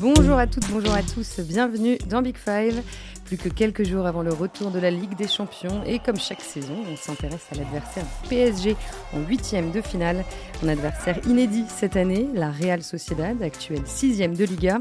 Bonjour 0.00 0.38
à 0.38 0.46
toutes, 0.46 0.70
bonjour 0.70 0.94
à 0.94 1.02
tous, 1.02 1.40
bienvenue 1.40 1.98
dans 2.08 2.22
Big 2.22 2.36
Five. 2.36 2.82
Plus 3.24 3.36
que 3.36 3.48
quelques 3.48 3.82
jours 3.82 4.06
avant 4.06 4.22
le 4.22 4.32
retour 4.32 4.70
de 4.70 4.78
la 4.78 4.92
Ligue 4.92 5.16
des 5.16 5.26
Champions 5.26 5.82
et 5.84 5.98
comme 5.98 6.18
chaque 6.18 6.40
saison, 6.40 6.76
on 6.88 6.94
s'intéresse 6.94 7.46
à 7.50 7.56
l'adversaire 7.56 8.04
PSG 8.28 8.76
en 9.12 9.20
huitième 9.26 9.72
de 9.72 9.80
finale. 9.80 10.24
Un 10.62 10.68
adversaire 10.68 11.18
inédit 11.26 11.64
cette 11.68 11.96
année, 11.96 12.28
la 12.32 12.52
Real 12.52 12.84
Sociedad, 12.84 13.42
actuelle 13.42 13.82
sixième 13.86 14.36
de 14.36 14.44
Liga. 14.44 14.78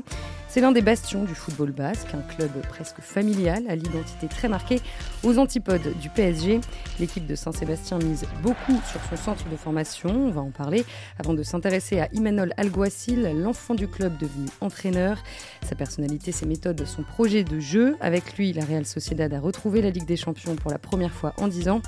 C'est 0.50 0.62
l'un 0.62 0.72
des 0.72 0.82
bastions 0.82 1.26
du 1.26 1.36
football 1.36 1.72
basque, 1.72 2.08
un 2.14 2.22
club 2.22 2.52
presque 2.70 3.02
familial 3.02 3.66
à 3.68 3.76
l'identité 3.76 4.28
très 4.28 4.48
marquée, 4.48 4.80
aux 5.24 5.38
antipodes 5.40 5.94
du 6.00 6.10
PSG. 6.10 6.62
L'équipe 7.00 7.28
de 7.28 7.36
Saint-Sébastien 7.36 8.00
mise 8.00 8.26
beaucoup 8.42 8.80
sur 8.90 9.02
son 9.10 9.18
centre 9.18 9.50
de 9.50 9.58
formation, 9.58 10.10
on 10.10 10.32
va 10.32 10.42
en 10.42 10.52
parler, 10.52 10.86
avant 11.20 11.34
de 11.34 11.44
s'intéresser 11.44 12.00
à 12.00 12.08
Imanol 12.14 12.54
Alguacil, 12.56 13.30
l'enfant 13.36 13.76
du 13.76 13.90
club 13.90 14.18
devenu 14.18 14.48
entraîneur. 14.62 15.22
Sa 15.64 15.76
personnalité, 15.76 16.32
ses 16.32 16.46
méthodes, 16.46 16.86
son 16.86 17.04
projet 17.04 17.44
de 17.44 17.60
jeu. 17.60 17.98
Avec 18.00 18.38
lui, 18.38 18.54
la 18.54 18.64
Real 18.64 18.86
Sociedad 18.86 19.34
a 19.34 19.40
retrouvé 19.40 19.82
la 19.82 19.90
Ligue 19.90 20.06
des 20.06 20.18
Champions 20.18 20.56
pour 20.56 20.72
la 20.72 20.80
première 20.80 21.12
fois 21.12 21.34
en 21.38 21.50
10 21.50 21.68
ans. 21.70 21.82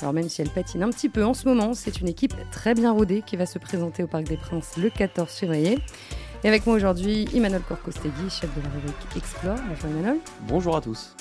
Alors 0.00 0.14
même 0.14 0.28
si 0.28 0.40
elle 0.40 0.50
patine 0.50 0.82
un 0.82 0.90
petit 0.90 1.10
peu 1.10 1.24
en 1.24 1.34
ce 1.34 1.46
moment, 1.46 1.74
c'est 1.74 2.00
une 2.00 2.08
équipe 2.08 2.34
très 2.50 2.74
bien 2.74 2.92
rodée 2.92 3.22
qui 3.24 3.36
va 3.36 3.44
se 3.44 3.58
présenter 3.58 4.02
au 4.02 4.06
Parc 4.06 4.24
des 4.24 4.36
Princes 4.36 4.76
le 4.78 4.88
14 4.88 5.30
février. 5.30 5.78
Et 6.44 6.48
avec 6.48 6.66
moi 6.66 6.76
aujourd'hui, 6.76 7.26
Emmanuel 7.34 7.62
Corcostegui, 7.62 8.28
chef 8.30 8.54
de 8.54 8.62
la 8.62 8.68
rubrique 8.68 9.16
Explore. 9.16 9.56
Bonjour 9.68 9.90
Emmanuel. 9.90 10.20
Bonjour 10.42 10.76
à 10.76 10.80
tous. 10.80 11.16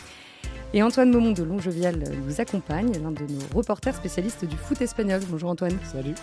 Et 0.73 0.83
Antoine 0.83 1.09
Momon 1.09 1.31
de 1.31 1.41
Longevial 1.41 2.03
nous 2.25 2.41
accompagne, 2.41 2.91
l'un 3.01 3.11
de 3.11 3.23
nos 3.23 3.57
reporters 3.57 3.95
spécialistes 3.95 4.45
du 4.45 4.57
foot 4.57 4.81
espagnol. 4.81 5.21
Bonjour 5.29 5.49
Antoine. 5.49 5.77
Salut. 5.83 6.15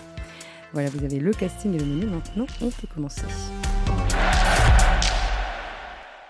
Voilà, 0.73 0.89
vous 0.89 1.03
avez 1.03 1.19
le 1.19 1.31
casting 1.31 1.73
et 1.73 1.79
le 1.79 1.85
menu. 1.85 2.05
Maintenant, 2.05 2.45
on 2.61 2.69
peut 2.69 2.87
commencer. 2.93 3.25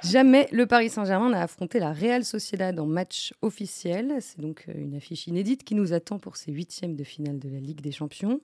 Jamais 0.01 0.47
le 0.51 0.65
Paris 0.65 0.89
Saint-Germain 0.89 1.29
n'a 1.29 1.41
affronté 1.41 1.79
la 1.79 1.93
Real 1.93 2.23
Sociedad 2.23 2.77
en 2.79 2.85
match 2.85 3.33
officiel. 3.41 4.15
C'est 4.19 4.39
donc 4.39 4.65
une 4.73 4.95
affiche 4.95 5.27
inédite 5.27 5.63
qui 5.63 5.75
nous 5.75 5.93
attend 5.93 6.17
pour 6.17 6.37
ces 6.37 6.51
huitièmes 6.51 6.95
de 6.95 7.03
finale 7.03 7.39
de 7.39 7.49
la 7.49 7.59
Ligue 7.59 7.81
des 7.81 7.91
Champions. 7.91 8.39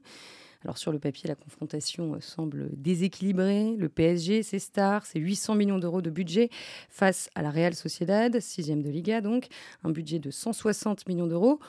Alors 0.63 0.77
sur 0.77 0.91
le 0.91 0.99
papier, 0.99 1.27
la 1.27 1.35
confrontation 1.35 2.15
euh, 2.15 2.19
semble 2.21 2.69
déséquilibrée. 2.73 3.75
Le 3.77 3.89
PSG, 3.89 4.43
ses 4.43 4.59
stars, 4.59 5.05
ses 5.05 5.19
800 5.19 5.55
millions 5.55 5.79
d'euros 5.79 6.01
de 6.01 6.09
budget 6.09 6.49
face 6.89 7.29
à 7.35 7.41
la 7.41 7.51
Real 7.51 7.73
Sociedad, 7.75 8.39
sixième 8.39 8.81
de 8.81 8.89
Liga 8.89 9.21
donc, 9.21 9.47
un 9.83 9.91
budget 9.91 10.19
de 10.19 10.31
160 10.31 11.07
millions 11.07 11.27
d'euros. 11.27 11.59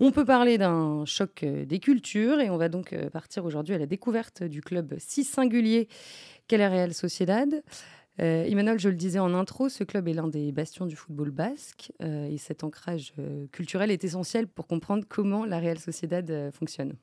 On 0.00 0.12
peut 0.12 0.24
parler 0.24 0.58
d'un 0.58 1.04
choc 1.06 1.42
euh, 1.42 1.64
des 1.64 1.80
cultures 1.80 2.38
et 2.40 2.50
on 2.50 2.56
va 2.56 2.68
donc 2.68 2.92
euh, 2.92 3.10
partir 3.10 3.44
aujourd'hui 3.44 3.74
à 3.74 3.78
la 3.78 3.86
découverte 3.86 4.44
du 4.44 4.60
club 4.60 4.94
si 4.98 5.24
singulier 5.24 5.88
qu'est 6.46 6.56
la 6.56 6.68
Real 6.68 6.94
Sociedad. 6.94 7.64
Euh, 8.20 8.44
Emmanuel, 8.44 8.78
je 8.78 8.88
le 8.88 8.94
disais 8.94 9.18
en 9.18 9.34
intro, 9.34 9.68
ce 9.68 9.82
club 9.82 10.06
est 10.06 10.12
l'un 10.12 10.28
des 10.28 10.52
bastions 10.52 10.86
du 10.86 10.94
football 10.94 11.30
basque 11.30 11.92
et 12.00 12.36
cet 12.38 12.64
ancrage 12.64 13.12
culturel 13.52 13.92
est 13.92 14.02
essentiel 14.02 14.48
pour 14.48 14.66
comprendre 14.66 15.04
comment 15.08 15.44
la 15.44 15.60
Real 15.60 15.78
Sociedad 15.78 16.50
fonctionne. 16.52 16.94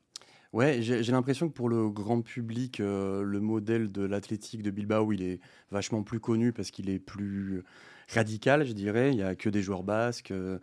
Ouais, 0.56 0.80
j'ai 0.80 1.12
l'impression 1.12 1.50
que 1.50 1.52
pour 1.52 1.68
le 1.68 1.90
grand 1.90 2.22
public, 2.22 2.80
euh, 2.80 3.22
le 3.22 3.40
modèle 3.40 3.92
de 3.92 4.02
l'athlétique 4.06 4.62
de 4.62 4.70
Bilbao, 4.70 5.12
il 5.12 5.22
est 5.22 5.38
vachement 5.70 6.02
plus 6.02 6.18
connu 6.18 6.54
parce 6.54 6.70
qu'il 6.70 6.88
est 6.88 6.98
plus 6.98 7.62
radical, 8.08 8.64
je 8.64 8.72
dirais. 8.72 9.10
Il 9.10 9.16
n'y 9.16 9.22
a 9.22 9.34
que 9.34 9.50
des 9.50 9.60
joueurs 9.60 9.82
basques. 9.82 10.30
euh, 10.30 10.58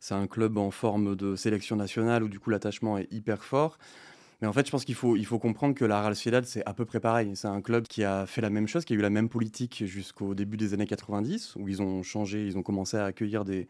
c'est 0.00 0.12
un 0.12 0.26
club 0.26 0.58
en 0.58 0.70
forme 0.70 1.16
de 1.16 1.34
sélection 1.34 1.76
nationale 1.76 2.24
où 2.24 2.28
du 2.28 2.38
coup 2.38 2.50
l'attachement 2.50 2.98
est 2.98 3.10
hyper 3.10 3.42
fort. 3.42 3.78
Mais 4.42 4.48
en 4.48 4.52
fait, 4.52 4.66
je 4.66 4.70
pense 4.70 4.84
qu'il 4.84 4.94
faut, 4.94 5.16
il 5.16 5.24
faut 5.24 5.38
comprendre 5.38 5.74
que 5.74 5.86
la 5.86 6.02
Real 6.02 6.14
Sociedad, 6.14 6.44
c'est 6.44 6.64
à 6.66 6.74
peu 6.74 6.84
près 6.84 7.00
pareil. 7.00 7.34
C'est 7.34 7.48
un 7.48 7.62
club 7.62 7.88
qui 7.88 8.04
a 8.04 8.26
fait 8.26 8.42
la 8.42 8.50
même 8.50 8.68
chose, 8.68 8.84
qui 8.84 8.92
a 8.92 8.96
eu 8.96 9.00
la 9.00 9.08
même 9.08 9.30
politique 9.30 9.82
jusqu'au 9.86 10.34
début 10.34 10.58
des 10.58 10.74
années 10.74 10.86
90, 10.86 11.56
où 11.56 11.68
ils 11.68 11.80
ont 11.80 12.02
changé, 12.02 12.46
ils 12.46 12.58
ont 12.58 12.62
commencé 12.62 12.98
à 12.98 13.06
accueillir 13.06 13.46
des, 13.46 13.66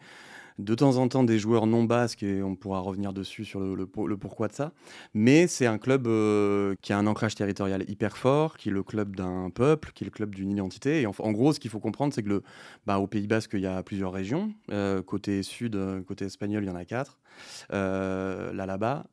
de 0.59 0.75
temps 0.75 0.97
en 0.97 1.09
temps 1.09 1.23
des 1.23 1.39
joueurs 1.39 1.67
non 1.67 1.85
basques, 1.85 2.23
et 2.23 2.43
on 2.43 2.57
pourra 2.57 2.81
revenir 2.81 3.13
dessus 3.13 3.45
sur 3.45 3.61
le, 3.61 3.75
le 3.75 3.87
pour- 3.87 4.09
le 4.09 4.17
pourquoi 4.17 4.49
de 4.49 4.53
ça. 4.53 4.73
Mais 5.15 5.47
c'est 5.47 5.67
un 5.67 5.79
club 5.79 6.07
euh, 6.07 6.75
qui 6.83 6.93
a 6.93 6.99
un 6.99 7.07
ancrage 7.07 7.35
territorial 7.35 7.85
hyper 7.89 8.17
fort, 8.17 8.57
qui 8.57 8.69
est 8.69 8.73
le 8.73 8.83
club 8.83 9.15
d'un 9.17 9.51
peuple, 9.51 9.93
qui 9.95 10.05
est 10.05 10.07
le 10.07 10.11
club 10.11 10.35
d'une 10.35 10.51
identité. 10.51 11.03
Et 11.03 11.07
en, 11.07 11.33
gros, 11.33 11.53
ce 11.53 11.61
qu'il 11.61 11.71
faut 11.71 11.81
comprendre, 11.81 12.13
c'est 12.13 12.23
que 12.23 12.29
le, 12.29 12.43
bah, 12.87 12.99
au 12.99 13.07
Pays 13.07 13.27
Basque, 13.27 13.53
il 13.55 13.61
y 13.61 13.67
a 13.67 13.83
plusieurs 13.83 14.13
régions. 14.13 14.53
Euh, 14.73 15.03
côté 15.03 15.43
sud, 15.43 15.77
euh, 15.77 16.03
côté 16.03 16.25
espagnol, 16.25 16.65
il 16.65 16.67
y 16.67 16.71
en 16.71 16.77
a 16.77 16.85
quatre. 16.85 17.21
Euh, 17.73 18.53
là, 18.53 18.67
là-bas, 18.67 19.07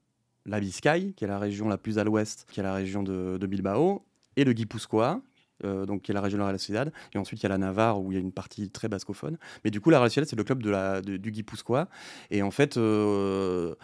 la 0.45 0.59
Biscaye, 0.59 1.13
qui 1.13 1.25
est 1.25 1.27
la 1.27 1.39
région 1.39 1.67
la 1.67 1.77
plus 1.77 1.99
à 1.99 2.03
l'ouest, 2.03 2.47
qui 2.51 2.59
est 2.59 2.63
la 2.63 2.73
région 2.73 3.03
de 3.03 3.45
Bilbao, 3.47 4.03
et 4.35 4.43
le 4.43 4.53
Guipuscoa, 4.53 5.21
euh, 5.63 5.85
donc 5.85 6.01
qui 6.01 6.11
est 6.11 6.13
la 6.13 6.21
région 6.21 6.37
de 6.37 6.43
la 6.43 6.49
Real. 6.49 6.91
Et 7.13 7.17
ensuite, 7.17 7.39
il 7.41 7.43
y 7.43 7.45
a 7.45 7.49
la 7.49 7.57
Navarre, 7.57 8.01
où 8.01 8.11
il 8.11 8.15
y 8.15 8.17
a 8.17 8.21
une 8.21 8.31
partie 8.31 8.69
très 8.69 8.87
bascophone. 8.87 9.37
Mais 9.63 9.71
du 9.71 9.81
coup, 9.81 9.89
la 9.89 9.99
Real 9.99 10.11
c'est 10.11 10.35
le 10.35 10.43
club 10.43 10.61
de 10.61 11.17
du 11.17 11.31
Guipuscoa. 11.31 11.87
Et 12.31 12.41
en 12.41 12.51
fait, 12.51 12.77
euh, 12.77 13.75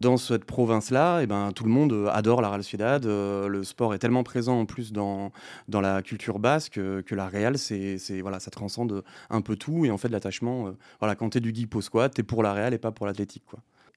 dans 0.00 0.16
cette 0.16 0.44
province-là, 0.44 1.20
eh 1.22 1.26
ben, 1.26 1.52
tout 1.52 1.64
le 1.64 1.70
monde 1.70 1.92
euh, 1.92 2.08
adore 2.08 2.40
la 2.40 2.48
Real 2.48 2.62
Sociedad. 2.62 3.04
Euh, 3.06 3.48
le 3.48 3.64
sport 3.64 3.94
est 3.94 3.98
tellement 3.98 4.22
présent 4.22 4.58
en 4.58 4.66
plus 4.66 4.92
dans, 4.92 5.30
dans 5.68 5.80
la 5.80 6.02
culture 6.02 6.38
basque 6.38 6.74
que 6.74 7.14
la 7.14 7.28
Real, 7.28 7.58
c'est, 7.58 7.98
voilà, 8.20 8.40
ça 8.40 8.50
transcende 8.50 9.04
un 9.28 9.40
peu 9.40 9.56
tout. 9.56 9.84
Et 9.84 9.90
en 9.90 9.98
fait, 9.98 10.08
l'attachement, 10.08 10.74
voilà, 10.98 11.14
quand 11.14 11.30
tu 11.30 11.38
es 11.38 11.40
du 11.40 11.52
Guipuscoa, 11.52 12.08
tu 12.08 12.20
es 12.22 12.24
pour 12.24 12.42
la 12.42 12.52
Real 12.52 12.74
et 12.74 12.78
pas 12.78 12.92
pour 12.92 13.06
l'athlétique. 13.06 13.44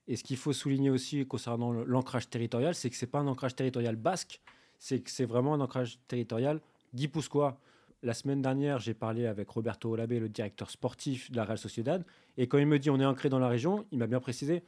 Et 0.08 0.16
ce 0.18 0.24
qu'il 0.24 0.38
faut 0.38 0.54
souligner 0.54 0.90
aussi 0.90 1.26
concernant 1.26 1.72
l'ancrage 1.72 2.30
territorial, 2.30 2.76
c'est 2.76 2.90
que 2.90 2.96
c'est 2.96 3.08
pas 3.08 3.20
un 3.20 3.28
ancrage 3.28 3.56
territorial 3.56 3.96
basque, 3.96 4.42
c'est 4.78 5.00
que 5.00 5.10
c'est 5.10 5.26
vraiment 5.26 5.54
un 5.54 5.62
ancrage 5.62 6.00
territorial 6.08 6.60
guipuscois. 6.94 7.58
La 8.02 8.14
semaine 8.14 8.42
dernière, 8.42 8.80
j'ai 8.80 8.94
parlé 8.94 9.26
avec 9.28 9.50
Roberto 9.50 9.90
Olabé, 9.92 10.20
le 10.20 10.28
directeur 10.30 10.70
sportif 10.70 11.32
de 11.32 11.38
la 11.38 11.46
Real 11.46 11.58
Sociedad, 11.58 12.04
et 12.38 12.48
quand 12.48 12.58
il 12.58 12.66
me 12.68 12.78
dit 12.80 12.90
on 12.90 13.00
est 13.00 13.06
ancré 13.06 13.30
dans 13.30 13.40
la 13.40 13.48
région, 13.48 13.86
il 13.92 14.00
m'a 14.00 14.08
bien 14.08 14.20
précisé 14.20 14.64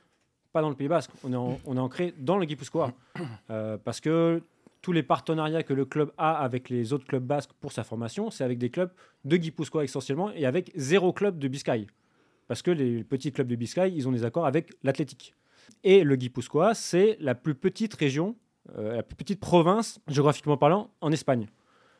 pas 0.54 0.62
dans 0.62 0.70
le 0.70 0.76
Pays 0.76 0.88
Basque, 0.88 1.12
on 1.26 1.34
est, 1.34 1.36
en- 1.36 1.60
on 1.66 1.76
est 1.76 1.80
ancré 1.82 2.14
dans 2.18 2.38
le 2.38 2.46
guipuscois, 2.46 2.94
Euh, 3.50 3.78
parce 3.78 4.00
que 4.00 4.42
tous 4.82 4.92
les 4.94 5.04
partenariats 5.04 5.64
que 5.64 5.74
le 5.74 5.84
club 5.86 6.12
a 6.18 6.38
avec 6.38 6.70
les 6.70 6.94
autres 6.94 7.06
clubs 7.06 7.24
basques 7.26 7.52
pour 7.60 7.72
sa 7.74 7.84
formation, 7.84 8.32
c'est 8.32 8.44
avec 8.46 8.58
des 8.58 8.70
clubs 8.70 8.92
de 9.26 9.36
guipuscois 9.36 9.84
essentiellement 9.84 10.32
et 10.32 10.46
avec 10.46 10.72
zéro 10.76 11.12
club 11.12 11.40
de 11.40 11.48
Biscaye. 11.50 11.88
Parce 12.48 12.62
que 12.62 12.72
les 12.72 13.04
petits 13.04 13.32
clubs 13.34 13.48
de 13.48 13.56
Biscaye, 13.56 13.94
ils 13.96 14.08
ont 14.08 14.12
des 14.14 14.24
accords 14.24 14.46
avec 14.46 14.72
l'Athletic. 14.84 15.34
Et 15.84 16.04
le 16.04 16.16
Guipuscoa, 16.16 16.76
c'est 16.76 17.18
la 17.20 17.34
plus 17.34 17.56
petite 17.56 17.96
région, 17.96 18.36
euh, 18.78 18.98
la 18.98 19.04
plus 19.04 19.16
petite 19.16 19.40
province, 19.40 20.00
géographiquement 20.08 20.56
parlant, 20.58 20.92
en 21.02 21.12
Espagne. 21.12 21.48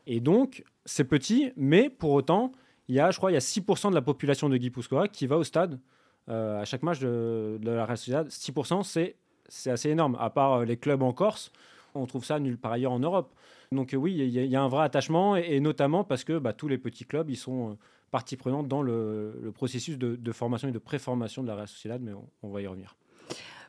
Et 0.08 0.20
donc, 0.20 0.64
c'est 0.86 1.04
petit, 1.04 1.52
mais 1.56 1.90
pour 1.90 2.12
autant, 2.12 2.52
il 2.88 2.96
y 2.96 3.00
a, 3.00 3.12
je 3.12 3.18
crois, 3.18 3.32
il 3.32 3.34
y 3.34 3.38
a 3.38 3.42
6% 3.42 3.90
de 3.90 3.96
la 3.96 4.02
population 4.02 4.50
de 4.50 4.58
Guipuscoa 4.58 5.08
qui 5.08 5.28
va 5.28 5.38
au 5.38 5.44
stade 5.44 5.80
euh, 6.30 6.62
à 6.62 6.66
chaque 6.66 6.84
match 6.84 7.00
de, 7.00 7.60
la 7.64 7.86
Real 7.86 7.98
Sociedad. 7.98 8.28
6%, 8.28 8.84
c'est, 8.84 9.16
c'est 9.48 9.72
assez 9.72 9.90
énorme. 9.90 10.18
À 10.20 10.30
part 10.30 10.54
euh, 10.54 10.66
les 10.66 10.78
clubs 10.78 11.02
en 11.02 11.14
Corse, 11.14 11.52
on 11.96 12.06
trouve 12.06 12.26
ça 12.26 12.40
nulle 12.40 12.58
part 12.58 12.74
ailleurs 12.74 12.92
en 12.92 13.00
Europe. 13.00 13.34
Donc 13.72 13.94
euh, 13.94 13.98
oui, 13.98 14.14
il 14.14 14.30
y, 14.30 14.56
a- 14.56 14.62
un 14.62 14.68
vrai 14.68 14.84
attachement, 14.84 15.36
et, 15.36 15.60
notamment 15.60 16.04
parce 16.04 16.24
que 16.24 16.38
bah, 16.38 16.54
tous 16.54 16.68
les 16.68 16.78
petits 16.78 17.06
clubs, 17.06 17.30
ils 17.30 17.38
sont 17.38 17.78
partie 18.12 18.38
prenante 18.38 18.68
dans 18.68 18.82
le, 18.82 19.52
processus 19.54 19.98
de, 19.98 20.32
formation 20.32 20.70
et 20.70 20.72
de 20.72 20.80
préformation 20.80 21.42
de 21.42 21.48
la 21.48 21.56
Real 21.56 21.68
Sociedad, 21.68 22.02
mais 22.02 22.12
on 22.44 22.50
va 22.50 22.62
y 22.62 22.68
revenir. 22.68 22.96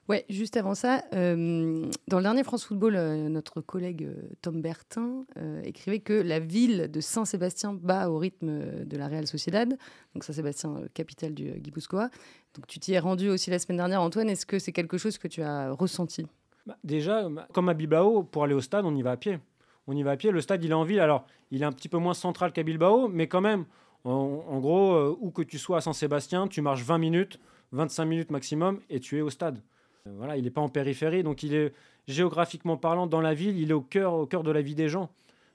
Ouais, 0.08 0.24
juste 0.28 0.56
avant 0.56 0.76
ça, 0.76 1.02
euh, 1.14 1.84
dans 2.06 2.18
le 2.18 2.22
dernier 2.22 2.44
France 2.44 2.64
Football, 2.64 2.94
euh, 2.94 3.28
notre 3.28 3.60
collègue 3.60 4.04
euh, 4.04 4.28
Tom 4.40 4.62
Bertin 4.62 5.24
écrivait 5.64 5.98
que 5.98 6.12
la 6.12 6.38
ville 6.38 6.88
de 6.90 7.00
Saint-Sébastien 7.00 7.74
bat 7.74 8.08
au 8.08 8.18
rythme 8.18 8.84
de 8.84 8.96
la 8.96 9.08
Real 9.08 9.26
Sociedad, 9.26 9.76
donc 10.14 10.22
Saint-Sébastien, 10.22 10.82
capitale 10.94 11.34
du 11.34 11.50
Guipuscoa. 11.58 12.10
Donc 12.54 12.68
tu 12.68 12.78
t'y 12.78 12.92
es 12.92 13.00
rendu 13.00 13.28
aussi 13.28 13.50
la 13.50 13.58
semaine 13.58 13.78
dernière, 13.78 14.00
Antoine. 14.00 14.28
Est-ce 14.28 14.46
que 14.46 14.60
c'est 14.60 14.72
quelque 14.72 14.96
chose 14.96 15.18
que 15.18 15.26
tu 15.26 15.42
as 15.42 15.72
ressenti? 15.72 16.24
Bah, 16.66 16.76
déjà, 16.84 17.28
comme 17.52 17.68
à 17.68 17.74
Bilbao, 17.74 18.22
pour 18.22 18.44
aller 18.44 18.54
au 18.54 18.60
stade, 18.60 18.84
on 18.84 18.94
y 18.94 19.02
va 19.02 19.12
à 19.12 19.16
pied. 19.16 19.40
On 19.88 19.96
y 19.96 20.02
va 20.04 20.12
à 20.12 20.16
pied. 20.16 20.30
Le 20.30 20.40
stade, 20.40 20.62
il 20.64 20.70
est 20.70 20.74
en 20.74 20.84
ville. 20.84 21.00
Alors, 21.00 21.26
il 21.50 21.62
est 21.62 21.66
un 21.66 21.72
petit 21.72 21.88
peu 21.88 21.98
moins 21.98 22.14
central 22.14 22.52
qu'à 22.52 22.62
Bilbao, 22.62 23.08
mais 23.08 23.26
quand 23.26 23.40
même, 23.40 23.64
en, 24.04 24.44
en 24.48 24.60
gros, 24.60 25.16
où 25.20 25.30
que 25.30 25.42
tu 25.42 25.58
sois 25.58 25.78
à 25.78 25.80
Saint-Sébastien, 25.80 26.46
tu 26.46 26.62
marches 26.62 26.82
20 26.82 26.98
minutes, 26.98 27.40
25 27.72 28.04
minutes 28.04 28.30
maximum, 28.30 28.80
et 28.88 29.00
tu 29.00 29.18
es 29.18 29.20
au 29.20 29.30
stade. 29.30 29.60
Euh, 30.06 30.12
Voilà, 30.16 30.36
il 30.36 30.44
n'est 30.44 30.50
pas 30.50 30.60
en 30.60 30.68
périphérie, 30.68 31.22
donc 31.22 31.42
il 31.42 31.54
est 31.54 31.72
géographiquement 32.06 32.76
parlant 32.76 33.06
dans 33.06 33.20
la 33.20 33.34
ville, 33.34 33.58
il 33.58 33.70
est 33.70 33.74
au 33.74 33.80
cœur, 33.80 34.14
au 34.14 34.26
cœur 34.26 34.42
de 34.42 34.50
la 34.50 34.62
vie 34.62 34.74
des 34.74 34.88
gens. 34.88 35.10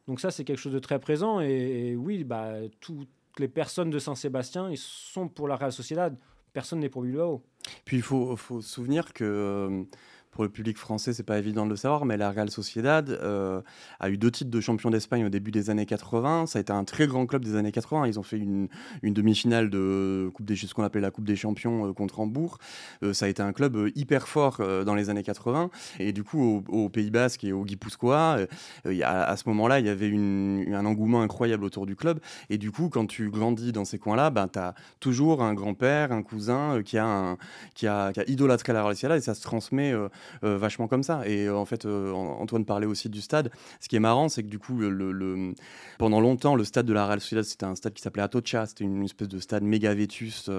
Donc 0.07 0.19
ça, 0.19 0.31
c'est 0.31 0.43
quelque 0.43 0.59
chose 0.59 0.73
de 0.73 0.79
très 0.79 0.99
présent. 0.99 1.39
Et, 1.39 1.95
oui, 1.95 2.23
bah, 2.23 2.53
toutes 2.79 3.07
les 3.39 3.47
personnes 3.47 3.89
de 3.89 3.99
Saint-Sébastien, 3.99 4.69
sont 4.75 5.27
pour 5.27 5.47
la 5.47 5.55
Real 5.55 5.71
Sociedad. 5.71 6.17
Personne 6.53 6.79
n'est 6.79 6.89
pour 6.89 7.03
Bilbao. 7.03 7.41
Puis 7.85 7.97
il 7.97 8.03
faut, 8.03 8.35
faut 8.35 8.61
se 8.61 8.69
souvenir 8.69 9.13
que 9.13 9.23
euh, 9.23 9.83
pour 10.31 10.45
le 10.45 10.49
public 10.49 10.77
français, 10.77 11.11
c'est 11.11 11.23
pas 11.23 11.37
évident 11.37 11.65
de 11.65 11.71
le 11.71 11.75
savoir, 11.75 12.05
mais 12.05 12.15
la 12.15 12.31
Real 12.31 12.49
Sociedad 12.49 13.09
euh, 13.09 13.61
a 13.99 14.09
eu 14.09 14.17
deux 14.17 14.31
titres 14.31 14.49
de 14.49 14.61
champion 14.61 14.89
d'Espagne 14.89 15.25
au 15.25 15.29
début 15.29 15.51
des 15.51 15.69
années 15.69 15.85
80. 15.85 16.45
Ça 16.45 16.59
a 16.59 16.61
été 16.61 16.71
un 16.71 16.85
très 16.85 17.05
grand 17.05 17.25
club 17.25 17.43
des 17.43 17.55
années 17.55 17.73
80. 17.73 18.07
Ils 18.07 18.17
ont 18.17 18.23
fait 18.23 18.37
une, 18.37 18.69
demi-finale 19.03 19.69
de 19.69 20.31
coupe 20.33 20.49
ce 20.49 20.73
qu'on 20.73 20.83
appelait 20.83 21.01
la 21.01 21.11
Coupe 21.11 21.25
des 21.25 21.35
Champions 21.35 21.89
euh, 21.89 21.93
contre 21.93 22.21
Hambourg. 22.21 22.59
Euh, 23.03 23.13
ça 23.13 23.25
a 23.25 23.29
été 23.29 23.43
un 23.43 23.51
club 23.51 23.77
hyper 23.95 24.27
fort 24.27 24.61
dans 24.85 24.95
les 24.95 25.09
années 25.09 25.23
80. 25.23 25.69
Et 25.99 26.13
du 26.13 26.23
coup, 26.23 26.63
au, 26.67 26.89
Pays 26.89 27.11
Basque 27.11 27.43
et 27.43 27.51
au 27.51 27.65
Guipuscoa, 27.65 28.39
à 28.85 29.37
ce 29.37 29.49
moment-là, 29.49 29.79
il 29.79 29.85
y 29.85 29.89
avait 29.89 30.11
un 30.11 30.85
engouement 30.85 31.21
incroyable 31.21 31.65
autour 31.65 31.85
du 31.85 31.95
club. 31.95 32.19
Et 32.49 32.57
du 32.57 32.71
coup, 32.71 32.89
quand 32.89 33.05
tu 33.05 33.29
grandis 33.29 33.71
dans 33.71 33.85
ces 33.85 33.99
coins-là, 33.99 34.29
ben, 34.29 34.47
tu 34.47 34.59
as 34.59 34.75
toujours 34.99 35.43
un 35.43 35.53
grand-père, 35.53 36.11
un 36.11 36.23
cousin 36.23 36.81
qui 36.83 36.97
a, 36.97 37.37
qui, 37.75 37.87
a, 37.87 38.13
qui 38.13 38.19
a 38.19 38.29
idolâtré 38.29 38.71
la 38.71 38.83
Real 38.83 38.95
Sociedad 38.95 39.17
et 39.17 39.21
ça 39.21 39.33
se 39.33 39.41
transmet 39.41 39.93
vachement 40.41 40.87
comme 40.87 41.03
ça. 41.03 41.27
Et 41.27 41.47
euh, 41.47 41.55
en 41.55 41.65
fait, 41.65 41.85
euh, 41.85 42.11
Antoine 42.11 42.65
parlait 42.65 42.85
aussi 42.85 43.09
du 43.09 43.21
stade. 43.21 43.51
Ce 43.79 43.87
qui 43.87 43.95
est 43.95 43.99
marrant, 43.99 44.29
c'est 44.29 44.43
que 44.43 44.47
du 44.47 44.59
coup, 44.59 44.77
le, 44.77 45.53
pendant 45.97 46.19
longtemps, 46.19 46.55
le 46.55 46.63
stade 46.63 46.85
de 46.85 46.93
la 46.93 47.05
Real 47.05 47.19
Sociedad, 47.19 47.43
c'était 47.43 47.65
un 47.65 47.75
stade 47.75 47.93
qui 47.93 48.01
s'appelait 48.01 48.23
Atocha. 48.23 48.65
C'était 48.65 48.83
une 48.83 49.03
espèce 49.03 49.27
de 49.27 49.39
stade 49.39 49.63
méga 49.63 49.93
vétus 49.93 50.49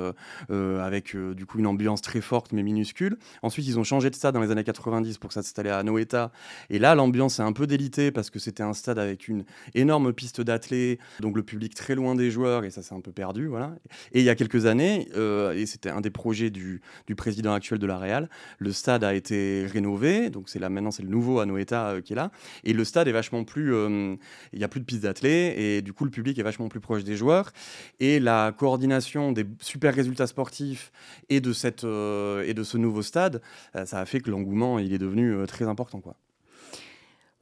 avec 0.50 1.16
du 1.16 1.46
coup 1.46 1.58
une 1.58 1.66
ambiance 1.66 2.02
très 2.02 2.20
forte 2.20 2.52
mais 2.52 2.62
minuscule. 2.62 3.16
Ensuite, 3.42 3.66
ils 3.66 3.78
ont 3.78 3.84
changé 3.84 4.10
de 4.10 4.14
stade 4.14 4.34
dans 4.34 4.40
les 4.40 4.50
années 4.50 4.64
90 4.64 5.18
pour 5.18 5.32
s'installer 5.32 5.70
à 5.70 5.82
Noeta. 5.82 6.32
Et 6.70 6.78
là, 6.78 6.94
l'ambiance 6.94 7.38
est 7.38 7.42
un 7.42 7.52
peu 7.52 7.66
délitée 7.66 8.10
parce 8.10 8.30
que 8.30 8.38
c'était 8.38 8.62
un 8.62 8.74
stade 8.74 8.98
avec 8.98 9.28
une 9.28 9.44
énorme 9.74 10.12
piste 10.12 10.40
d'athlètes, 10.40 10.98
donc 11.20 11.36
le 11.36 11.42
public 11.42 11.74
très 11.74 11.94
loin 11.94 12.14
des 12.14 12.30
joueurs 12.30 12.64
et 12.64 12.70
ça 12.70 12.82
s'est 12.82 12.94
un 12.94 13.00
peu 13.00 13.12
perdu. 13.12 13.46
Voilà. 13.46 13.74
Et 14.12 14.20
il 14.20 14.24
y 14.24 14.30
a 14.30 14.34
quelques 14.34 14.66
années, 14.66 15.08
et 15.54 15.66
c'était 15.66 15.90
un 15.90 16.00
des 16.00 16.10
projets 16.10 16.50
du, 16.50 16.80
du 17.06 17.14
président 17.14 17.52
actuel 17.52 17.78
de 17.78 17.86
la 17.86 17.98
Real, 17.98 18.28
le 18.58 18.72
stade 18.72 19.04
a 19.04 19.14
été 19.14 19.51
rénové, 19.66 20.30
donc 20.30 20.48
c'est 20.48 20.58
là 20.58 20.68
maintenant 20.68 20.90
c'est 20.90 21.02
le 21.02 21.08
nouveau 21.08 21.40
Anoeta 21.40 21.88
euh, 21.88 22.00
qui 22.00 22.12
est 22.12 22.16
là, 22.16 22.30
et 22.64 22.72
le 22.72 22.84
stade 22.84 23.08
est 23.08 23.12
vachement 23.12 23.44
plus, 23.44 23.74
euh, 23.74 24.16
il 24.52 24.60
y 24.60 24.64
a 24.64 24.68
plus 24.68 24.80
de 24.80 24.84
pistes 24.84 25.02
d'athlètes 25.02 25.58
et 25.58 25.82
du 25.82 25.92
coup 25.92 26.04
le 26.04 26.10
public 26.10 26.38
est 26.38 26.42
vachement 26.42 26.68
plus 26.68 26.80
proche 26.80 27.04
des 27.04 27.16
joueurs. 27.16 27.52
Et 28.00 28.20
la 28.20 28.52
coordination 28.56 29.32
des 29.32 29.46
super 29.60 29.94
résultats 29.94 30.26
sportifs 30.26 30.92
et 31.28 31.40
de 31.40 31.52
cette 31.52 31.84
euh, 31.84 32.44
et 32.46 32.54
de 32.54 32.62
ce 32.62 32.78
nouveau 32.78 33.02
stade, 33.02 33.42
ça 33.84 34.00
a 34.00 34.06
fait 34.06 34.20
que 34.20 34.30
l'engouement 34.30 34.78
il 34.78 34.92
est 34.92 34.98
devenu 34.98 35.46
très 35.46 35.66
important 35.66 36.00
quoi. 36.00 36.16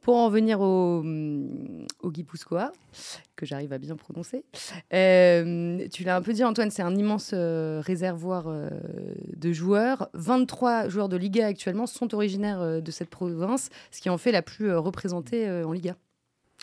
Pour 0.01 0.15
en 0.15 0.29
venir 0.29 0.61
au, 0.61 1.03
au 2.01 2.11
Guipuscoa, 2.11 2.73
que 3.35 3.45
j'arrive 3.45 3.71
à 3.71 3.77
bien 3.77 3.95
prononcer, 3.95 4.43
euh, 4.93 5.87
tu 5.93 6.03
l'as 6.03 6.15
un 6.15 6.21
peu 6.23 6.33
dit, 6.33 6.43
Antoine, 6.43 6.71
c'est 6.71 6.81
un 6.81 6.95
immense 6.95 7.31
euh, 7.35 7.81
réservoir 7.85 8.47
euh, 8.47 8.69
de 9.35 9.53
joueurs. 9.53 10.09
23 10.15 10.89
joueurs 10.89 11.07
de 11.07 11.17
Liga 11.17 11.45
actuellement 11.45 11.85
sont 11.85 12.15
originaires 12.15 12.81
de 12.81 12.91
cette 12.91 13.11
province, 13.11 13.69
ce 13.91 14.01
qui 14.01 14.09
en 14.09 14.17
fait 14.17 14.31
la 14.31 14.41
plus 14.41 14.75
représentée 14.75 15.47
en 15.47 15.71
Liga. 15.71 15.95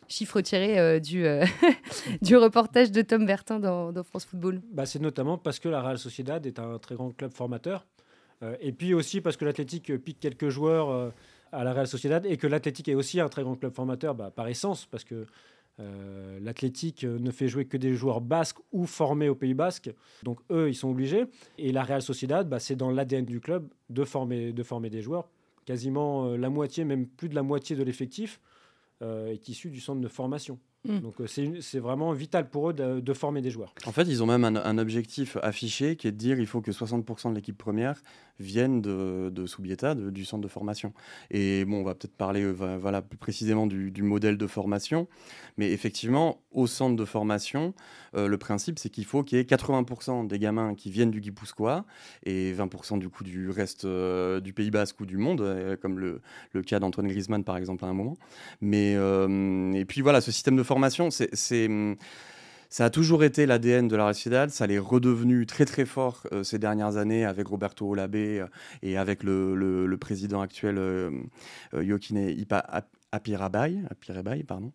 Chiffre 0.09 0.41
tiré 0.41 1.01
du, 1.01 1.25
du 2.23 2.37
reportage 2.37 2.91
de 2.91 3.03
Tom 3.03 3.25
Bertin 3.25 3.61
dans, 3.61 4.03
France 4.03 4.25
Football. 4.25 4.63
Bah, 4.73 4.85
c'est 4.85 5.01
notamment 5.01 5.39
parce 5.39 5.61
que 5.61 5.69
la 5.69 5.81
Real 5.81 5.99
Sociedad 5.99 6.45
est 6.45 6.59
un 6.59 6.79
très 6.79 6.97
grand 6.97 7.13
club 7.13 7.33
formateur. 7.33 7.87
et 8.61 8.73
puis 8.73 8.95
aussi 8.95 9.21
parce 9.21 9.37
que 9.37 9.45
l'Athletic 9.45 9.97
pique 9.99 10.19
quelques 10.19 10.49
joueurs 10.49 11.13
à 11.53 11.65
la 11.65 11.73
Real 11.73 11.87
Sociedad 11.87 12.25
et 12.27 12.37
que 12.37 12.47
l'Athletic 12.47 12.89
est 12.89 12.95
aussi 12.95 13.21
un 13.21 13.29
très 13.29 13.43
grand 13.43 13.57
club 13.57 13.75
formateur 13.75 14.15
bah, 14.15 14.31
par 14.35 14.49
essence 14.49 14.87
parce 14.87 15.05
que 15.05 15.27
euh, 15.81 16.39
l'Athletic 16.41 17.05
ne 17.05 17.31
fait 17.31 17.49
jouer 17.49 17.65
que 17.65 17.77
des 17.77 17.95
joueurs 17.95 18.21
basques 18.21 18.59
ou 18.73 18.87
formés 18.87 19.29
au 19.29 19.35
Pays 19.35 19.55
Basque, 19.55 19.93
donc 20.25 20.41
eux 20.51 20.69
ils 20.69 20.75
sont 20.75 20.91
obligés. 20.91 21.27
Et 21.57 21.73
la 21.73 21.83
Real 21.85 22.03
Sociedad, 22.03 22.49
bah, 22.49 22.59
c'est 22.59 22.77
dans 22.77 22.91
l'ADN 22.91 23.25
du 23.25 23.41
club 23.41 23.69
de 23.89 24.05
former, 24.05 24.53
de 24.53 24.63
former 24.63 24.91
des 24.91 25.03
joueurs. 25.03 25.29
Quasiment 25.65 26.27
euh, 26.27 26.37
la 26.37 26.51
moitié, 26.51 26.85
même 26.85 27.07
plus 27.07 27.29
de 27.29 27.35
la 27.35 27.43
moitié 27.43 27.77
de 27.77 27.83
l'effectif 27.83 28.41
euh, 29.03 29.29
est 29.33 29.49
issu 29.49 29.71
du 29.71 29.81
centre 29.81 30.01
de 30.01 30.09
formation. 30.09 30.59
Mm. 30.85 31.01
Donc 31.01 31.15
c'est 31.27 31.79
vraiment 31.79 32.13
vital 32.13 32.49
pour 32.49 32.71
eux 32.71 32.73
de, 32.73 33.13
former 33.13 33.43
des 33.43 33.51
joueurs. 33.51 33.75
En 33.87 33.93
fait, 33.93 34.05
ils 34.05 34.23
ont 34.23 34.27
même 34.27 34.45
un, 34.45 34.57
un, 34.57 34.79
objectif 34.79 35.37
affiché 35.43 35.97
qui 35.97 36.07
est 36.07 36.13
de 36.13 36.17
dire 36.17 36.39
il 36.39 36.47
faut 36.47 36.61
que 36.61 36.71
60% 36.71 37.31
de 37.31 37.35
l'équipe 37.35 37.59
première 37.59 38.01
viennent 38.41 38.81
de, 38.81 39.31
de 39.31 39.47
Subieta, 39.47 39.95
du 39.95 40.25
centre 40.25 40.43
de 40.43 40.49
formation. 40.49 40.93
Et 41.31 41.65
bon, 41.65 41.81
on 41.81 41.85
va 41.85 41.95
peut-être 41.95 42.17
parler 42.17 42.43
euh, 42.43 42.79
voilà, 42.81 43.03
plus 43.03 43.19
précisément 43.19 43.67
du, 43.67 44.03
modèle 44.03 44.37
de 44.37 44.47
formation. 44.47 45.09
Mais 45.57 45.73
effectivement, 45.73 46.41
au 46.53 46.67
centre 46.67 46.97
de 46.97 47.05
formation, 47.05 47.75
euh, 48.15 48.29
le 48.29 48.39
principe, 48.39 48.79
c'est 48.79 48.91
qu'il 48.91 49.05
faut 49.05 49.23
qu'il 49.23 49.39
y 49.39 49.41
ait 49.41 49.45
80% 49.45 50.27
des 50.27 50.39
gamins 50.39 50.75
qui 50.75 50.91
viennent 50.91 51.11
du 51.11 51.21
Guipuscoa 51.21 51.85
et 52.25 52.53
20% 52.53 52.99
du 52.99 53.09
coup 53.09 53.25
du 53.25 53.51
reste 53.51 53.85
euh, 53.85 54.41
du 54.41 54.53
Pays 54.53 54.71
Basque 54.71 55.01
ou 55.01 55.07
du 55.07 55.17
monde, 55.17 55.79
comme 55.83 55.99
le, 55.99 56.21
le 56.53 56.63
cas 56.63 56.79
d'Antoine 56.79 57.09
Griezmann 57.09 57.45
par 57.45 57.57
exemple 57.57 57.85
à 57.85 57.89
un 57.89 57.93
moment. 57.93 58.17
Mais, 58.61 58.93
et 58.93 59.85
puis 59.85 60.01
voilà, 60.01 60.21
ce 60.21 60.31
système 60.31 60.57
de 60.57 60.63
formation, 60.69 61.11
c'est 61.11 61.31
ça 62.71 62.85
a 62.85 62.91
toujours 62.91 63.25
été 63.25 63.47
l'ADN 63.47 63.89
de 63.89 63.97
la 63.97 64.13
Sociedad, 64.13 64.51
ça 64.51 64.67
l'est 64.67 64.79
redevenu 64.79 65.47
très 65.47 65.65
très 65.65 65.87
fort 65.87 66.27
euh, 66.33 66.43
ces 66.43 66.59
dernières 66.59 66.99
années 66.99 67.25
avec 67.25 67.49
Roberto 67.49 67.89
Olabé 67.89 68.41
euh, 68.41 68.47
et 68.83 68.99
avec 68.99 69.23
le, 69.23 69.97
président 69.99 70.43
actuel 70.43 70.77
euh, 70.79 71.11
Yokine 71.73 72.29
Ipa 72.29 72.85
Apirabai, 73.11 73.79
Apirabai 73.91 74.45
pardon. 74.45 74.73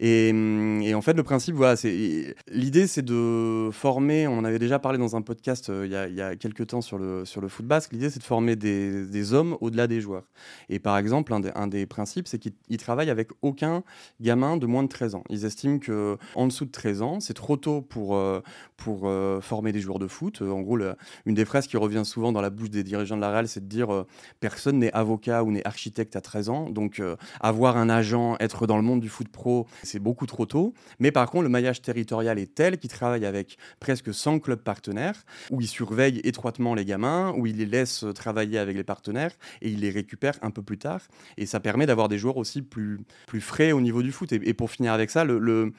Et, 0.00 0.28
et, 0.28 0.94
en 0.94 1.02
fait, 1.02 1.14
le 1.14 1.22
principe, 1.22 1.54
voilà, 1.54 1.76
c'est 1.76 2.34
l'idée, 2.48 2.86
c'est 2.86 3.02
de 3.02 3.70
former. 3.72 4.26
On 4.26 4.38
en 4.38 4.44
avait 4.44 4.58
déjà 4.58 4.78
parlé 4.78 4.98
dans 4.98 5.16
un 5.16 5.22
podcast 5.22 5.70
euh, 5.70 5.86
il, 5.86 5.92
y 5.92 5.96
a, 5.96 6.32
il, 6.32 6.38
quelques 6.38 6.66
temps 6.66 6.80
sur 6.80 6.98
le 6.98 7.24
sur 7.24 7.40
le 7.40 7.48
foot 7.48 7.66
basque. 7.66 7.92
L'idée, 7.92 8.10
c'est 8.10 8.18
de 8.18 8.24
former 8.24 8.56
des, 8.56 9.06
des 9.06 9.32
hommes 9.32 9.56
au-delà 9.60 9.86
des 9.86 10.00
joueurs. 10.00 10.24
Et 10.68 10.78
par 10.78 10.98
exemple, 10.98 11.32
un 11.32 11.40
des, 11.40 11.50
un 11.54 11.66
des 11.66 11.86
principes, 11.86 12.28
c'est 12.28 12.38
qu'ils 12.38 12.78
travaillent 12.78 13.10
avec 13.10 13.30
aucun 13.42 13.82
gamin 14.20 14.56
de 14.56 14.66
moins 14.66 14.82
de 14.82 14.88
13 14.88 15.14
ans. 15.14 15.24
Ils 15.30 15.44
estiment 15.44 15.78
que 15.78 16.16
en 16.34 16.46
dessous 16.46 16.64
de 16.64 16.70
13 16.70 17.02
ans, 17.02 17.20
c'est 17.20 17.34
trop 17.34 17.56
tôt 17.56 17.80
pour 17.80 18.16
euh, 18.16 18.40
pour 18.76 19.02
euh, 19.04 19.40
former 19.40 19.72
des 19.72 19.80
joueurs 19.80 19.98
de 19.98 20.08
foot. 20.08 20.42
En 20.42 20.60
gros, 20.60 20.78
une 21.26 21.34
des 21.34 21.44
phrases 21.44 21.66
qui 21.66 21.76
revient 21.76 22.02
souvent 22.04 22.32
dans 22.32 22.40
la 22.40 22.50
bouche 22.50 22.70
des 22.70 22.82
dirigeants 22.82 23.16
de 23.16 23.20
la 23.20 23.30
Real, 23.30 23.48
c'est 23.48 23.60
de 23.60 23.68
dire 23.68 24.04
personne 24.40 24.78
n'est 24.78 24.92
avocat 24.92 25.44
ou 25.44 25.52
n'est 25.52 25.66
architecte 25.66 26.16
à 26.16 26.20
13 26.20 26.48
ans. 26.48 26.70
Donc, 26.70 27.00
avoir 27.40 27.76
un 27.76 27.88
agent, 27.88 28.36
être 28.40 28.66
dans 28.66 28.76
le 28.76 28.82
monde 28.82 29.00
du 29.00 29.08
foot 29.08 29.28
pro 29.28 29.53
c'est 29.82 29.98
beaucoup 29.98 30.26
trop 30.26 30.46
tôt. 30.46 30.74
Mais 30.98 31.12
par 31.12 31.30
contre, 31.30 31.44
le 31.44 31.48
maillage 31.48 31.82
territorial 31.82 32.38
est 32.38 32.54
tel 32.54 32.78
qu'il 32.78 32.90
travaille 32.90 33.26
avec 33.26 33.58
presque 33.80 34.12
100 34.12 34.40
clubs 34.40 34.62
partenaires, 34.62 35.24
où 35.50 35.60
il 35.60 35.68
surveille 35.68 36.20
étroitement 36.24 36.74
les 36.74 36.84
gamins, 36.84 37.32
où 37.36 37.46
il 37.46 37.56
les 37.56 37.66
laisse 37.66 38.04
travailler 38.14 38.58
avec 38.58 38.76
les 38.76 38.84
partenaires 38.84 39.32
et 39.62 39.70
il 39.70 39.80
les 39.80 39.90
récupère 39.90 40.34
un 40.42 40.50
peu 40.50 40.62
plus 40.62 40.78
tard. 40.78 41.00
Et 41.36 41.46
ça 41.46 41.60
permet 41.60 41.86
d'avoir 41.86 42.08
des 42.08 42.18
joueurs 42.18 42.36
aussi 42.36 42.62
plus, 42.62 42.98
plus 43.26 43.40
frais 43.40 43.72
au 43.72 43.80
niveau 43.80 44.02
du 44.02 44.12
foot. 44.12 44.32
Et, 44.32 44.54
pour 44.54 44.70
finir 44.70 44.92
avec 44.92 45.10
ça, 45.10 45.24
le, 45.24 45.72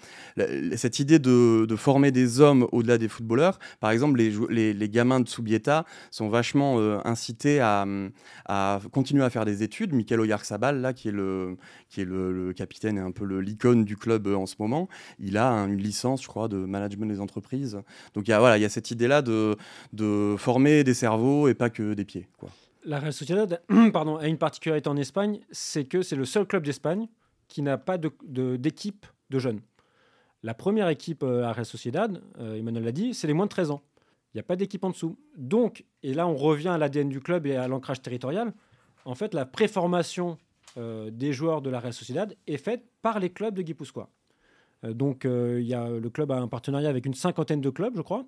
cette 0.76 1.00
idée 1.00 1.20
de, 1.20 1.76
former 1.76 2.12
des 2.12 2.40
hommes 2.40 2.68
au-delà 2.72 2.98
des 2.98 3.08
footballeurs, 3.08 3.60
par 3.80 3.92
exemple, 3.92 4.18
les, 4.18 4.74
les, 4.74 4.90
gamins 4.90 5.20
de 5.20 5.28
Subieta 5.28 5.86
sont 6.10 6.30
vachement 6.30 6.80
euh, 6.80 7.00
incités 7.04 7.60
à, 7.60 7.86
à, 8.46 8.80
continuer 8.92 9.24
à 9.24 9.30
faire 9.30 9.46
des 9.46 9.62
études. 9.64 9.94
Michael 9.94 10.22
Oyarzabal, 10.22 10.80
là, 10.82 10.94
qui 10.94 11.10
est 11.10 11.12
le, 11.12 11.58
qui 11.90 12.02
est 12.02 12.06
le, 12.06 12.54
capitaine 12.54 12.98
et 12.98 13.02
un 13.02 13.12
peu 13.12 13.26
l'icône 13.40 13.65
du 13.74 13.98
club 13.98 14.28
euh, 14.28 14.36
en 14.36 14.46
ce 14.46 14.56
moment, 14.60 14.88
il 15.20 15.38
a 15.38 15.50
une 15.50 15.78
licence, 15.78 16.22
je 16.22 16.28
crois, 16.28 16.48
de 16.48 16.58
management 16.58 17.08
des 17.08 17.20
entreprises. 17.20 17.82
Donc 18.14 18.28
il 18.28 18.32
y 18.32 18.34
a, 18.34 18.40
voilà, 18.40 18.58
il 18.58 18.62
y 18.62 18.66
a 18.66 18.70
cette 18.70 18.92
idée-là 18.92 19.22
de, 19.22 19.56
de 19.94 20.36
former 20.38 20.84
des 20.84 20.94
cerveaux 20.94 21.48
et 21.48 21.54
pas 21.54 21.70
que 21.70 21.94
des 21.94 22.06
pieds. 22.06 22.28
Quoi. 22.38 22.50
La 22.86 23.00
Real 23.00 23.14
Sociedad 23.14 23.62
pardon, 23.94 24.18
a 24.18 24.28
une 24.28 24.38
particularité 24.38 24.90
en 24.90 24.98
Espagne, 24.98 25.40
c'est 25.52 25.86
que 25.86 26.04
c'est 26.04 26.16
le 26.16 26.26
seul 26.26 26.46
club 26.46 26.64
d'Espagne 26.64 27.08
qui 27.48 27.62
n'a 27.62 27.78
pas 27.78 27.98
d'équipe 27.98 29.06
de, 29.30 29.36
de, 29.36 29.40
jeunes. 29.40 29.62
La 30.44 30.54
première 30.54 30.90
équipe 30.90 31.24
euh, 31.24 31.46
à 31.46 31.54
Real 31.54 31.66
Sociedad, 31.66 32.22
euh, 32.40 32.56
Emmanuel 32.56 32.84
l'a 32.84 32.92
dit, 32.92 33.14
c'est 33.14 33.28
les 33.28 33.34
moins 33.34 33.46
de 33.46 33.50
13 33.50 33.72
ans. 33.72 33.82
Il 34.34 34.38
n'y 34.38 34.42
a 34.42 34.44
pas 34.44 34.56
d'équipe 34.56 34.84
en 34.84 34.92
dessous. 34.92 35.18
Donc, 35.38 35.86
et 36.04 36.14
là 36.14 36.28
on 36.28 36.36
revient 36.36 36.68
à 36.70 36.78
l'ADN 36.78 37.10
du 37.10 37.22
club 37.22 37.48
et 37.48 37.56
à 37.56 37.68
l'ancrage 37.68 38.02
territorial, 38.02 38.54
en 39.06 39.16
fait 39.16 39.34
la 39.34 39.46
préformation 39.46 40.38
des 40.78 41.32
joueurs 41.32 41.62
de 41.62 41.70
la 41.70 41.80
Real 41.80 41.94
Sociedad 41.94 42.36
est 42.48 42.58
faite 42.58 42.84
par 43.02 43.20
les 43.20 43.30
clubs 43.30 43.56
de 43.56 43.62
Guipuscoa. 43.62 44.10
Euh, 44.86 44.94
donc, 44.94 45.26
euh, 45.26 45.60
il 45.62 45.68
y 45.68 45.74
a, 45.74 45.90
le 45.90 46.10
club 46.10 46.32
a 46.32 46.38
un 46.38 46.48
partenariat 46.48 46.90
avec 46.90 47.06
une 47.06 47.14
cinquantaine 47.14 47.62
de 47.62 47.70
clubs, 47.70 47.96
je 47.96 48.02
crois. 48.02 48.26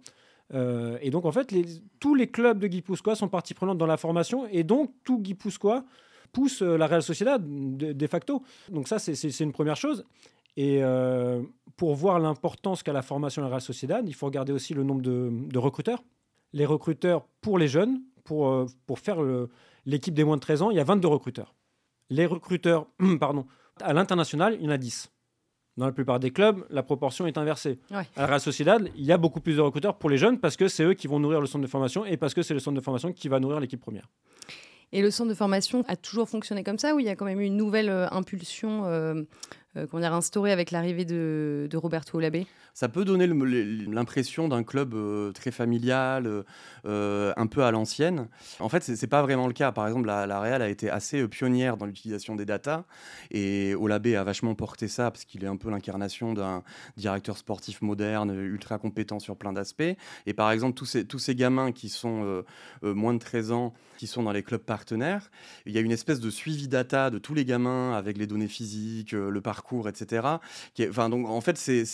et 0.54 1.10
donc, 1.10 1.25
en 1.25 1.32
fait, 1.32 1.54
tous 2.00 2.16
les 2.16 2.27
clubs 2.27 2.60
de 2.60 2.68
Guipuscoa 2.68 3.16
sont 3.16 3.27
partie 3.27 3.54
prenante 3.54 3.77
dans 3.77 3.86
la 3.86 3.98
formation. 3.98 4.48
Et 4.48 4.63
donc, 4.63 4.94
tout 5.04 5.20
Guipuscoa 5.20 5.84
pousse 6.32 6.62
la 6.62 6.88
Real 6.88 7.04
Sociedad 7.04 7.42
de, 7.44 8.08
facto. 8.08 8.44
Donc, 8.70 8.88
ça, 8.88 8.98
c'est 9.00 9.39
une 9.39 9.51
première 9.51 9.75
chose. 9.75 10.06
Et 10.56 10.82
pour 11.75 11.96
voir 11.96 12.20
l'importance 12.20 12.82
qu'a 12.82 12.94
la 12.94 13.01
formation 13.01 13.42
de 13.42 13.48
la 13.48 13.50
Real 13.50 13.62
Sociedad, 13.62 14.08
il 14.08 14.13
faut 14.13 14.25
regarder 14.25 14.54
aussi 14.54 14.74
le 14.74 14.84
nombre 14.84 15.01
de, 15.01 15.58
recruteurs. 15.58 16.01
Les 16.54 16.66
recruteurs 16.66 17.27
pour 17.42 17.60
les 17.60 17.68
jeunes, 17.68 18.01
pour, 18.24 18.68
pour 18.86 19.00
faire 19.00 19.18
l'équipe 19.86 20.13
des 20.13 20.24
moins 20.24 20.38
de 20.38 20.42
13 20.42 20.62
ans, 20.62 20.72
il 20.72 20.77
y 20.77 20.80
a 20.80 20.86
22 20.86 21.10
recruteurs. 21.10 21.54
Les 22.10 22.26
recruteurs, 22.26 22.88
pardon, 23.20 23.46
à 23.82 23.94
l'international, 23.94 24.58
il 24.60 24.66
y 24.66 24.68
en 24.68 24.72
a 24.72 24.78
10. 24.78 25.12
Dans 25.78 25.86
la 25.86 25.92
plupart 25.92 26.20
des 26.20 26.32
clubs, 26.32 26.66
la 26.72 26.82
proportion 26.82 27.28
est 27.28 27.38
inversée. 27.38 27.78
À 27.92 28.04
la 28.18 28.26
Real 28.26 28.40
Sociedad, 28.40 28.90
il 28.96 29.06
y 29.06 29.12
a 29.12 29.18
beaucoup 29.18 29.42
plus 29.42 29.58
de 29.58 29.62
recruteurs 29.62 29.98
pour 29.98 30.10
les 30.10 30.18
jeunes 30.18 30.40
parce 30.40 30.58
que 30.58 30.68
c'est 30.68 30.84
eux 30.84 30.96
qui 30.96 31.06
vont 31.06 31.20
nourrir 31.20 31.40
le 31.40 31.46
centre 31.46 31.62
de 31.62 31.70
formation 31.70 32.04
et 32.04 32.18
parce 32.18 32.34
que 32.34 32.42
c'est 32.42 32.56
le 32.56 32.60
centre 32.60 32.76
de 32.76 32.84
formation 32.84 33.14
qui 33.14 33.28
va 33.28 33.40
nourrir 33.40 33.60
l'équipe 33.60 33.80
première. 33.80 34.10
Et 34.92 35.04
le 35.04 35.12
centre 35.12 35.30
de 35.30 35.36
formation 35.36 35.84
a 35.88 35.96
toujours 35.96 36.30
fonctionné 36.30 36.64
comme 36.64 36.80
ça 36.80 36.96
ou 36.96 37.00
il 37.00 37.06
y 37.06 37.10
a 37.10 37.16
quand 37.16 37.26
même 37.26 37.40
eu 37.42 37.46
une 37.46 37.58
nouvelle 37.58 37.90
impulsion 38.10 38.86
qu'on 39.86 40.01
a 40.01 40.10
instaurée 40.10 40.51
avec 40.51 40.72
l'arrivée 40.72 41.05
de, 41.05 41.69
Roberto 41.75 42.17
Olabé 42.17 42.48
ça 42.77 42.89
peut 42.89 43.05
donner 43.05 43.25
l'impression 43.25 44.48
d'un 44.48 44.63
club 44.63 44.93
euh, 44.93 45.31
très 45.31 45.50
familial, 45.50 46.27
euh, 46.27 46.43
euh, 46.86 47.34
un 47.36 47.48
peu 47.48 47.63
à 47.63 47.72
l'ancienne. 47.72 48.27
En 48.60 48.69
fait, 48.69 48.84
ce 48.84 48.91
n'est 48.91 49.10
pas 49.10 49.24
vraiment 49.24 49.48
le 49.48 49.53
cas. 49.53 49.72
Par 49.72 49.88
exemple, 49.88 50.05
la, 50.05 50.39
Real 50.39 50.62
a 50.62 50.69
été 50.69 50.88
assez 50.88 51.27
pionnière 51.27 51.75
dans 51.77 51.88
l'utilisation 51.88 52.36
des 52.36 52.46
datas 52.46 52.84
et 53.31 53.74
Olabé 53.74 54.15
a 54.15 54.24
vachement 54.24 54.53
porté 54.53 54.88
ça 54.88 55.10
parce 55.10 55.25
qu'il 55.25 55.43
est 55.43 55.48
un 55.48 55.57
peu 55.57 55.72
l'incarnation 55.72 56.36
d'un 56.36 56.62
directeur 56.98 57.39
sportif 57.39 57.81
moderne, 57.81 58.29
ultra 58.29 58.77
compétent 58.77 59.17
sur 59.17 59.38
plein 59.38 59.53
d'aspects. 59.53 59.81
Et 60.27 60.34
par 60.36 60.51
exemple, 60.51 60.75
tous 60.75 61.19
ces 61.19 61.34
gamins 61.34 61.72
qui 61.72 61.89
sont 61.89 62.43
moins 62.84 63.15
de 63.15 63.19
13 63.19 63.51
ans, 63.53 63.74
qui 63.98 64.05
sont 64.05 64.22
dans 64.22 64.31
les 64.31 64.43
clubs 64.43 64.62
partenaires, 64.62 65.31
il 65.65 65.74
y 65.74 65.79
a 65.79 65.81
une 65.81 65.91
espèce 65.91 66.19
de 66.19 66.29
suivi 66.29 66.67
data 66.67 67.10
de 67.10 67.17
tous 67.17 67.34
les 67.34 67.43
gamins 67.43 67.93
avec 67.93 68.19
les 68.19 68.27
données 68.27 68.48
physiques, 68.48 69.13
le 69.13 69.41
parcours, 69.41 69.67
etc. 69.88 70.28
Qui 70.74 70.88
enfin, 70.88 71.10
donc, 71.10 71.28
en 71.28 71.42
fait, 71.42 71.58
c'est 71.58 71.86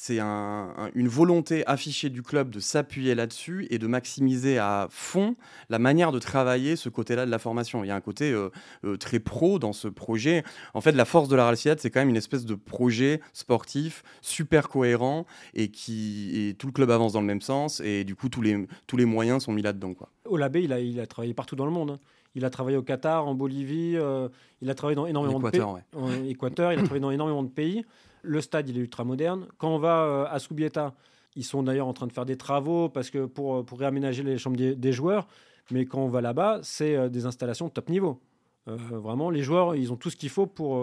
c'est 0.00 0.20
une 0.20 1.08
volonté 1.08 1.66
affichée 1.66 2.08
du 2.08 2.22
club 2.22 2.50
de 2.50 2.60
s'appuyer 2.60 3.16
là-dessus 3.16 3.66
et 3.70 3.78
de 3.78 3.86
maximiser 3.88 4.56
à 4.56 4.86
fond 4.90 5.34
la 5.70 5.80
manière 5.80 6.12
de 6.12 6.20
travailler 6.20 6.76
ce 6.76 6.88
côté-là 6.88 7.26
de 7.26 7.32
la 7.32 7.40
formation. 7.40 7.82
Il 7.82 7.88
y 7.88 7.90
a 7.90 7.96
un 7.96 8.00
côté 8.00 8.30
euh, 8.30 8.50
euh, 8.84 8.96
très 8.96 9.18
pro 9.18 9.58
dans 9.58 9.72
ce 9.72 9.88
projet. 9.88 10.44
En 10.72 10.80
fait, 10.80 10.92
la 10.92 11.04
force 11.04 11.28
de 11.28 11.34
la 11.34 11.46
Real 11.46 11.56
c'est 11.56 11.90
quand 11.90 11.98
même 11.98 12.10
une 12.10 12.16
espèce 12.16 12.44
de 12.44 12.54
projet 12.54 13.20
sportif 13.32 14.04
super 14.22 14.68
cohérent 14.68 15.26
et 15.54 15.68
qui 15.68 16.54
tout 16.60 16.68
le 16.68 16.72
club 16.72 16.92
avance 16.92 17.14
dans 17.14 17.20
le 17.20 17.26
même 17.26 17.40
sens 17.40 17.80
et 17.80 18.04
du 18.04 18.14
coup 18.14 18.28
tous 18.28 18.42
les, 18.42 19.04
moyens 19.04 19.42
sont 19.42 19.52
mis 19.52 19.62
là-dedans. 19.62 19.94
Olabé, 20.26 20.62
il 20.62 20.72
a, 20.72 20.78
il 20.78 21.00
a 21.00 21.06
travaillé 21.08 21.34
partout 21.34 21.56
dans 21.56 21.66
le 21.66 21.72
monde. 21.72 21.98
Il 22.38 22.44
a 22.44 22.50
travaillé 22.50 22.76
au 22.76 22.82
Qatar, 22.82 23.26
en 23.26 23.34
Bolivie, 23.34 23.96
euh, 23.96 24.28
il 24.62 24.70
a 24.70 24.74
travaillé 24.76 24.94
dans 24.94 25.06
énormément 25.06 25.40
de 25.40 25.50
pays. 25.50 25.60
En 25.60 26.24
Équateur, 26.24 26.72
il 26.72 26.78
a 26.78 26.82
travaillé 26.82 27.00
dans 27.00 27.10
énormément 27.10 27.42
de 27.42 27.48
pays. 27.48 27.84
Le 28.22 28.40
stade, 28.40 28.68
il 28.68 28.78
est 28.78 28.80
ultra 28.80 29.02
moderne. 29.02 29.48
Quand 29.58 29.74
on 29.74 29.78
va 29.80 30.04
euh, 30.04 30.26
à 30.30 30.38
Subieta, 30.38 30.94
ils 31.34 31.42
sont 31.42 31.64
d'ailleurs 31.64 31.88
en 31.88 31.92
train 31.92 32.06
de 32.06 32.12
faire 32.12 32.26
des 32.26 32.36
travaux 32.36 32.88
parce 32.88 33.10
que 33.10 33.26
pour, 33.26 33.56
euh, 33.56 33.62
pour 33.64 33.80
réaménager 33.80 34.22
les 34.22 34.38
chambres 34.38 34.56
des, 34.56 34.92
joueurs. 34.92 35.26
Mais 35.72 35.84
quand 35.84 35.98
on 35.98 36.06
va 36.06 36.20
là-bas, 36.20 36.60
c'est 36.62 37.10
des 37.10 37.26
installations 37.26 37.68
top 37.70 37.88
niveau. 37.88 38.20
vraiment, 38.66 39.30
les 39.30 39.42
joueurs, 39.42 39.74
ils 39.74 39.92
ont 39.92 39.96
tout 39.96 40.10
ce 40.10 40.16
qu'il 40.16 40.30
faut 40.30 40.46
pour, 40.46 40.80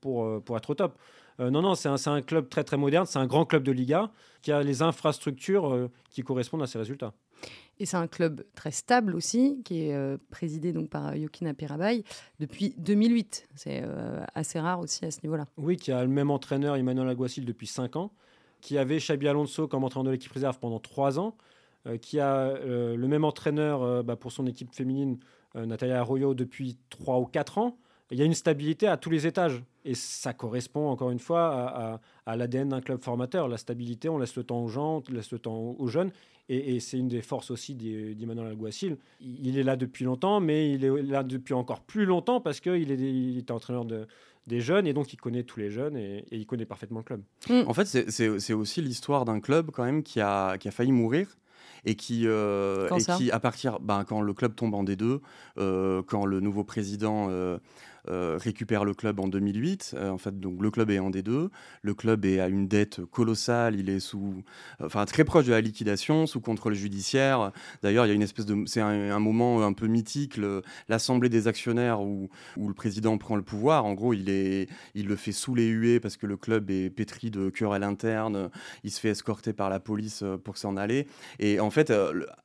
pour, 0.00 0.42
pour 0.42 0.56
être 0.56 0.70
au 0.70 0.74
top. 0.74 0.98
non, 1.38 1.60
non, 1.60 1.74
c'est 1.74 1.90
un, 1.90 1.96
un, 2.06 2.22
club 2.22 2.48
très 2.48 2.64
très 2.64 2.78
moderne, 2.78 3.04
c'est 3.04 3.18
un 3.18 3.26
grand 3.26 3.44
club 3.44 3.62
de 3.62 3.72
Liga 3.72 4.10
qui 4.40 4.52
a 4.52 4.62
les 4.62 4.80
infrastructures 4.80 5.90
qui 6.08 6.22
correspondent 6.22 6.62
à 6.62 6.66
ces 6.66 6.78
résultats. 6.78 7.12
Et 7.80 7.86
c'est 7.86 7.96
un 7.96 8.06
club 8.06 8.44
très 8.54 8.70
stable 8.70 9.14
aussi, 9.14 9.60
qui 9.64 9.88
est 9.88 10.18
présidé 10.30 10.72
donc 10.72 10.90
par 10.90 11.16
Yokina 11.16 11.54
Pirabay 11.54 12.04
depuis 12.38 12.74
2008. 12.78 13.48
C'est 13.56 13.82
assez 14.34 14.60
rare 14.60 14.80
aussi 14.80 15.04
à 15.04 15.10
ce 15.10 15.20
niveau-là. 15.22 15.46
Oui, 15.56 15.76
qui 15.76 15.90
a 15.90 16.02
le 16.02 16.10
même 16.10 16.30
entraîneur, 16.30 16.76
Emmanuel 16.76 17.08
Aguasil, 17.08 17.44
depuis 17.44 17.66
5 17.66 17.96
ans, 17.96 18.12
qui 18.60 18.78
avait 18.78 18.98
Xabi 18.98 19.26
Alonso 19.26 19.66
comme 19.66 19.82
entraîneur 19.82 20.04
de 20.04 20.10
l'équipe 20.12 20.30
réserve 20.30 20.58
pendant 20.60 20.78
3 20.78 21.18
ans, 21.18 21.36
qui 22.00 22.20
a 22.20 22.56
le 22.64 23.06
même 23.08 23.24
entraîneur 23.24 24.04
bah, 24.04 24.16
pour 24.16 24.30
son 24.30 24.46
équipe 24.46 24.72
féminine, 24.72 25.18
Natalia 25.54 25.98
Arroyo, 25.98 26.34
depuis 26.34 26.78
3 26.90 27.18
ou 27.18 27.26
4 27.26 27.58
ans. 27.58 27.76
Il 28.10 28.18
y 28.18 28.22
a 28.22 28.24
une 28.24 28.34
stabilité 28.34 28.86
à 28.86 28.96
tous 28.96 29.10
les 29.10 29.26
étages. 29.26 29.62
Et 29.84 29.94
ça 29.94 30.32
correspond 30.32 30.88
encore 30.88 31.10
une 31.10 31.18
fois 31.18 32.00
à, 32.26 32.36
l'ADN 32.36 32.70
d'un 32.70 32.80
club 32.80 33.02
formateur. 33.02 33.48
La 33.48 33.58
stabilité, 33.58 34.08
on 34.08 34.18
laisse 34.18 34.36
le 34.36 34.44
temps 34.44 34.62
aux 34.62 34.68
gens, 34.68 35.02
on 35.08 35.12
laisse 35.12 35.30
le 35.30 35.38
temps 35.38 35.76
aux 35.78 35.88
jeunes. 35.88 36.10
Et, 36.48 36.78
c'est 36.80 36.98
une 36.98 37.08
des 37.08 37.22
forces 37.22 37.50
aussi 37.50 37.74
d'Emmanuel 37.74 38.48
Alguacil. 38.48 38.98
Il 39.20 39.58
est 39.58 39.62
là 39.62 39.76
depuis 39.76 40.04
longtemps, 40.04 40.40
mais 40.40 40.72
il 40.72 40.84
est 40.84 41.02
là 41.02 41.22
depuis 41.22 41.54
encore 41.54 41.80
plus 41.80 42.04
longtemps 42.04 42.40
parce 42.40 42.60
qu'il 42.60 42.90
est, 42.90 42.96
il 42.96 43.38
est 43.38 43.50
entraîneur 43.50 43.86
de, 43.86 44.06
des 44.46 44.60
jeunes 44.60 44.86
et 44.86 44.92
donc 44.92 45.12
il 45.12 45.16
connaît 45.16 45.42
tous 45.42 45.58
les 45.60 45.70
jeunes 45.70 45.96
et, 45.96 46.24
il 46.30 46.46
connaît 46.46 46.66
parfaitement 46.66 46.98
le 46.98 47.04
club. 47.04 47.22
Mm. 47.48 47.62
En 47.66 47.74
fait, 47.74 47.86
c'est 47.86 48.52
aussi 48.52 48.82
l'histoire 48.82 49.24
d'un 49.24 49.40
club 49.40 49.70
quand 49.70 49.84
même 49.84 50.02
qui 50.02 50.20
a, 50.20 50.58
qui 50.58 50.68
a 50.68 50.70
failli 50.70 50.92
mourir 50.92 51.28
et 51.86 51.94
qui, 51.96 52.26
euh, 52.26 52.88
et 52.88 53.04
qui 53.16 53.30
à 53.30 53.40
partir, 53.40 53.78
ben, 53.80 54.04
quand 54.04 54.20
le 54.20 54.32
club 54.32 54.54
tombe 54.54 54.74
en 54.74 54.84
D2, 54.84 55.20
euh, 55.58 56.02
quand 56.06 56.24
le 56.24 56.40
nouveau 56.40 56.64
président 56.64 57.28
euh, 57.30 57.58
euh, 58.10 58.38
récupère 58.38 58.84
le 58.84 58.92
club 58.92 59.18
en 59.18 59.28
2008. 59.28 59.94
Euh, 59.96 60.10
en 60.10 60.18
fait, 60.18 60.38
donc 60.38 60.60
le 60.60 60.70
club 60.70 60.90
est 60.90 60.98
en 60.98 61.10
D2. 61.10 61.48
Le 61.80 61.94
club 61.94 62.26
est 62.26 62.38
à 62.38 62.48
une 62.48 62.68
dette 62.68 63.02
colossale. 63.06 63.78
Il 63.78 63.88
est 63.88 64.00
sous, 64.00 64.42
enfin 64.82 65.06
très 65.06 65.24
proche 65.24 65.46
de 65.46 65.52
la 65.52 65.62
liquidation, 65.62 66.26
sous 66.26 66.40
contrôle 66.40 66.74
judiciaire. 66.74 67.50
D'ailleurs, 67.82 68.04
il 68.04 68.10
y 68.10 68.12
a 68.12 68.14
une 68.14 68.22
espèce 68.22 68.44
de, 68.44 68.62
c'est 68.66 68.82
un, 68.82 69.18
moment 69.18 69.64
un 69.64 69.72
peu 69.72 69.86
mythique, 69.86 70.38
l'assemblée 70.88 71.30
des 71.30 71.48
actionnaires 71.48 72.02
où, 72.02 72.28
où, 72.58 72.68
le 72.68 72.74
président 72.74 73.16
prend 73.16 73.36
le 73.36 73.42
pouvoir. 73.42 73.86
En 73.86 73.94
gros, 73.94 74.12
il 74.12 74.28
est, 74.28 74.68
il 74.94 75.06
le 75.06 75.16
fait 75.16 75.32
sous 75.32 75.54
les 75.54 75.68
huées 75.68 75.98
parce 75.98 76.18
que 76.18 76.26
le 76.26 76.36
club 76.36 76.70
est 76.70 76.90
pétri 76.90 77.30
de 77.30 77.48
querelles 77.48 77.84
internes. 77.84 78.50
Il 78.82 78.90
se 78.90 79.00
fait 79.00 79.10
escorter 79.10 79.54
par 79.54 79.70
la 79.70 79.80
police 79.80 80.22
euh, 80.22 80.36
pour 80.36 80.58
s'en 80.58 80.76
aller. 80.76 81.06
Et 81.38 81.58
en 81.58 81.70
fait, 81.70 81.90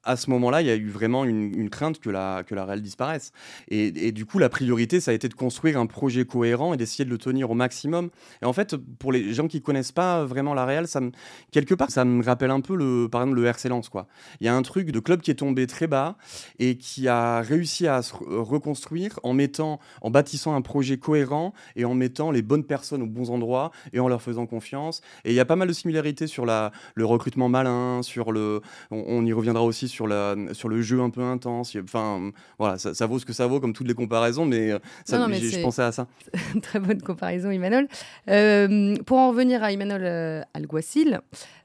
à 0.03 0.15
ce 0.15 0.29
moment-là, 0.29 0.61
il 0.61 0.67
y 0.67 0.71
a 0.71 0.75
eu 0.75 0.89
vraiment 0.89 1.25
une, 1.25 1.69
crainte 1.69 1.99
que 1.99 2.09
la 2.09 2.43
que 2.43 2.55
la 2.55 2.63
Real 2.63 2.81
disparaisse. 2.81 3.33
Et, 3.67 4.07
et, 4.07 4.11
du 4.11 4.25
coup, 4.25 4.39
la 4.39 4.49
priorité, 4.49 4.99
ça 4.99 5.11
a 5.11 5.13
été 5.13 5.27
de 5.27 5.33
construire 5.33 5.49
un 5.75 5.86
projet 5.86 6.25
cohérent 6.25 6.74
et 6.74 6.77
d'essayer 6.77 7.06
de 7.06 7.10
le 7.10 7.18
tenir 7.18 7.51
au 7.51 7.53
maximum. 7.53 8.10
Et 8.41 8.46
en 8.46 8.53
fait, 8.53 8.75
pour 8.75 9.12
les 9.12 9.34
gens 9.34 9.48
qui 9.48 9.62
connaissent 9.62 9.91
pas 9.91 10.25
vraiment 10.25 10.53
la 10.53 10.65
Real, 10.65 10.88
ça 10.88 11.01
me, 11.01 11.12
quelque 11.51 11.74
part, 11.74 11.91
ça 11.91 12.06
me 12.06 12.24
rappelle 12.24 12.51
un 12.51 12.62
peu 12.62 12.75
le, 12.75 13.08
par 13.10 13.22
exemple, 13.22 13.39
le 13.39 13.48
RC 13.48 13.70
Lens, 13.70 13.89
quoi. 13.89 14.08
Il 14.39 14.46
y 14.46 14.50
a 14.50 14.56
un 14.56 14.62
truc 14.62 14.91
de 14.91 15.00
club 15.00 15.22
qui 15.22 15.32
est 15.32 15.36
tombé 15.36 15.68
très 15.68 15.88
bas 15.88 16.18
et 16.60 16.77
qui 16.77 17.08
a 17.08 17.41
réussi 17.41 17.88
à 17.88 18.01
se 18.01 18.13
reconstruire 18.15 19.20
en 19.24 19.34
mettant, 19.34 19.79
en 20.01 20.12
bâtissant 20.12 20.56
un 20.56 20.62
projet 20.62 20.98
cohérent 20.98 21.53
et 21.75 21.86
en 21.86 21.94
mettant 21.94 22.32
les 22.32 22.41
bonnes 22.41 22.63
personnes 22.63 23.01
aux 23.01 23.08
bons 23.08 23.29
endroits 23.29 23.72
et 23.94 24.00
en 24.00 24.08
leur 24.08 24.22
faisant 24.22 24.46
confiance. 24.46 25.01
Et 25.25 25.32
il 25.32 25.36
y 25.36 25.39
a 25.39 25.46
pas 25.46 25.56
mal 25.56 25.68
de 25.68 25.74
similarités 25.74 26.27
sur 26.27 26.46
la, 26.46 26.72
le 26.96 27.06
recrutement 27.06 27.50
malin, 27.50 28.01
sur 28.01 28.32
le, 28.32 28.62
on, 28.91 29.25
y 29.25 29.34
reviendra 29.34 29.63
aussi 29.63 29.88
sur 29.88 30.08
la, 30.08 30.36
sur 30.53 30.70
le 30.70 30.82
jeu 30.82 31.01
un 31.01 31.10
peu 31.10 31.22
intense. 31.22 31.75
Enfin, 31.84 32.32
voilà, 32.58 32.77
ça, 32.77 33.06
vaut 33.06 33.20
ce 33.20 33.25
que 33.25 33.34
ça 33.34 33.48
vaut 33.48 33.60
comme 33.60 33.74
toutes 33.74 33.88
les 33.88 33.94
comparaisons, 33.94 34.46
mais 34.46 34.72
ça, 35.06 35.18
non, 35.20 35.27
je 35.39 35.62
pensais 35.62 35.84
à 35.84 35.91
ça. 35.91 36.08
Très 36.62 36.79
bonne 36.79 37.01
comparaison, 37.01 37.50
Emmanuel. 37.50 37.88
Euh, 38.29 38.96
pour 39.05 39.17
en 39.17 39.29
revenir 39.29 39.63
à 39.63 39.72
Emmanuel 39.72 40.03
euh, 40.03 40.41
Alguacil, 40.53 41.22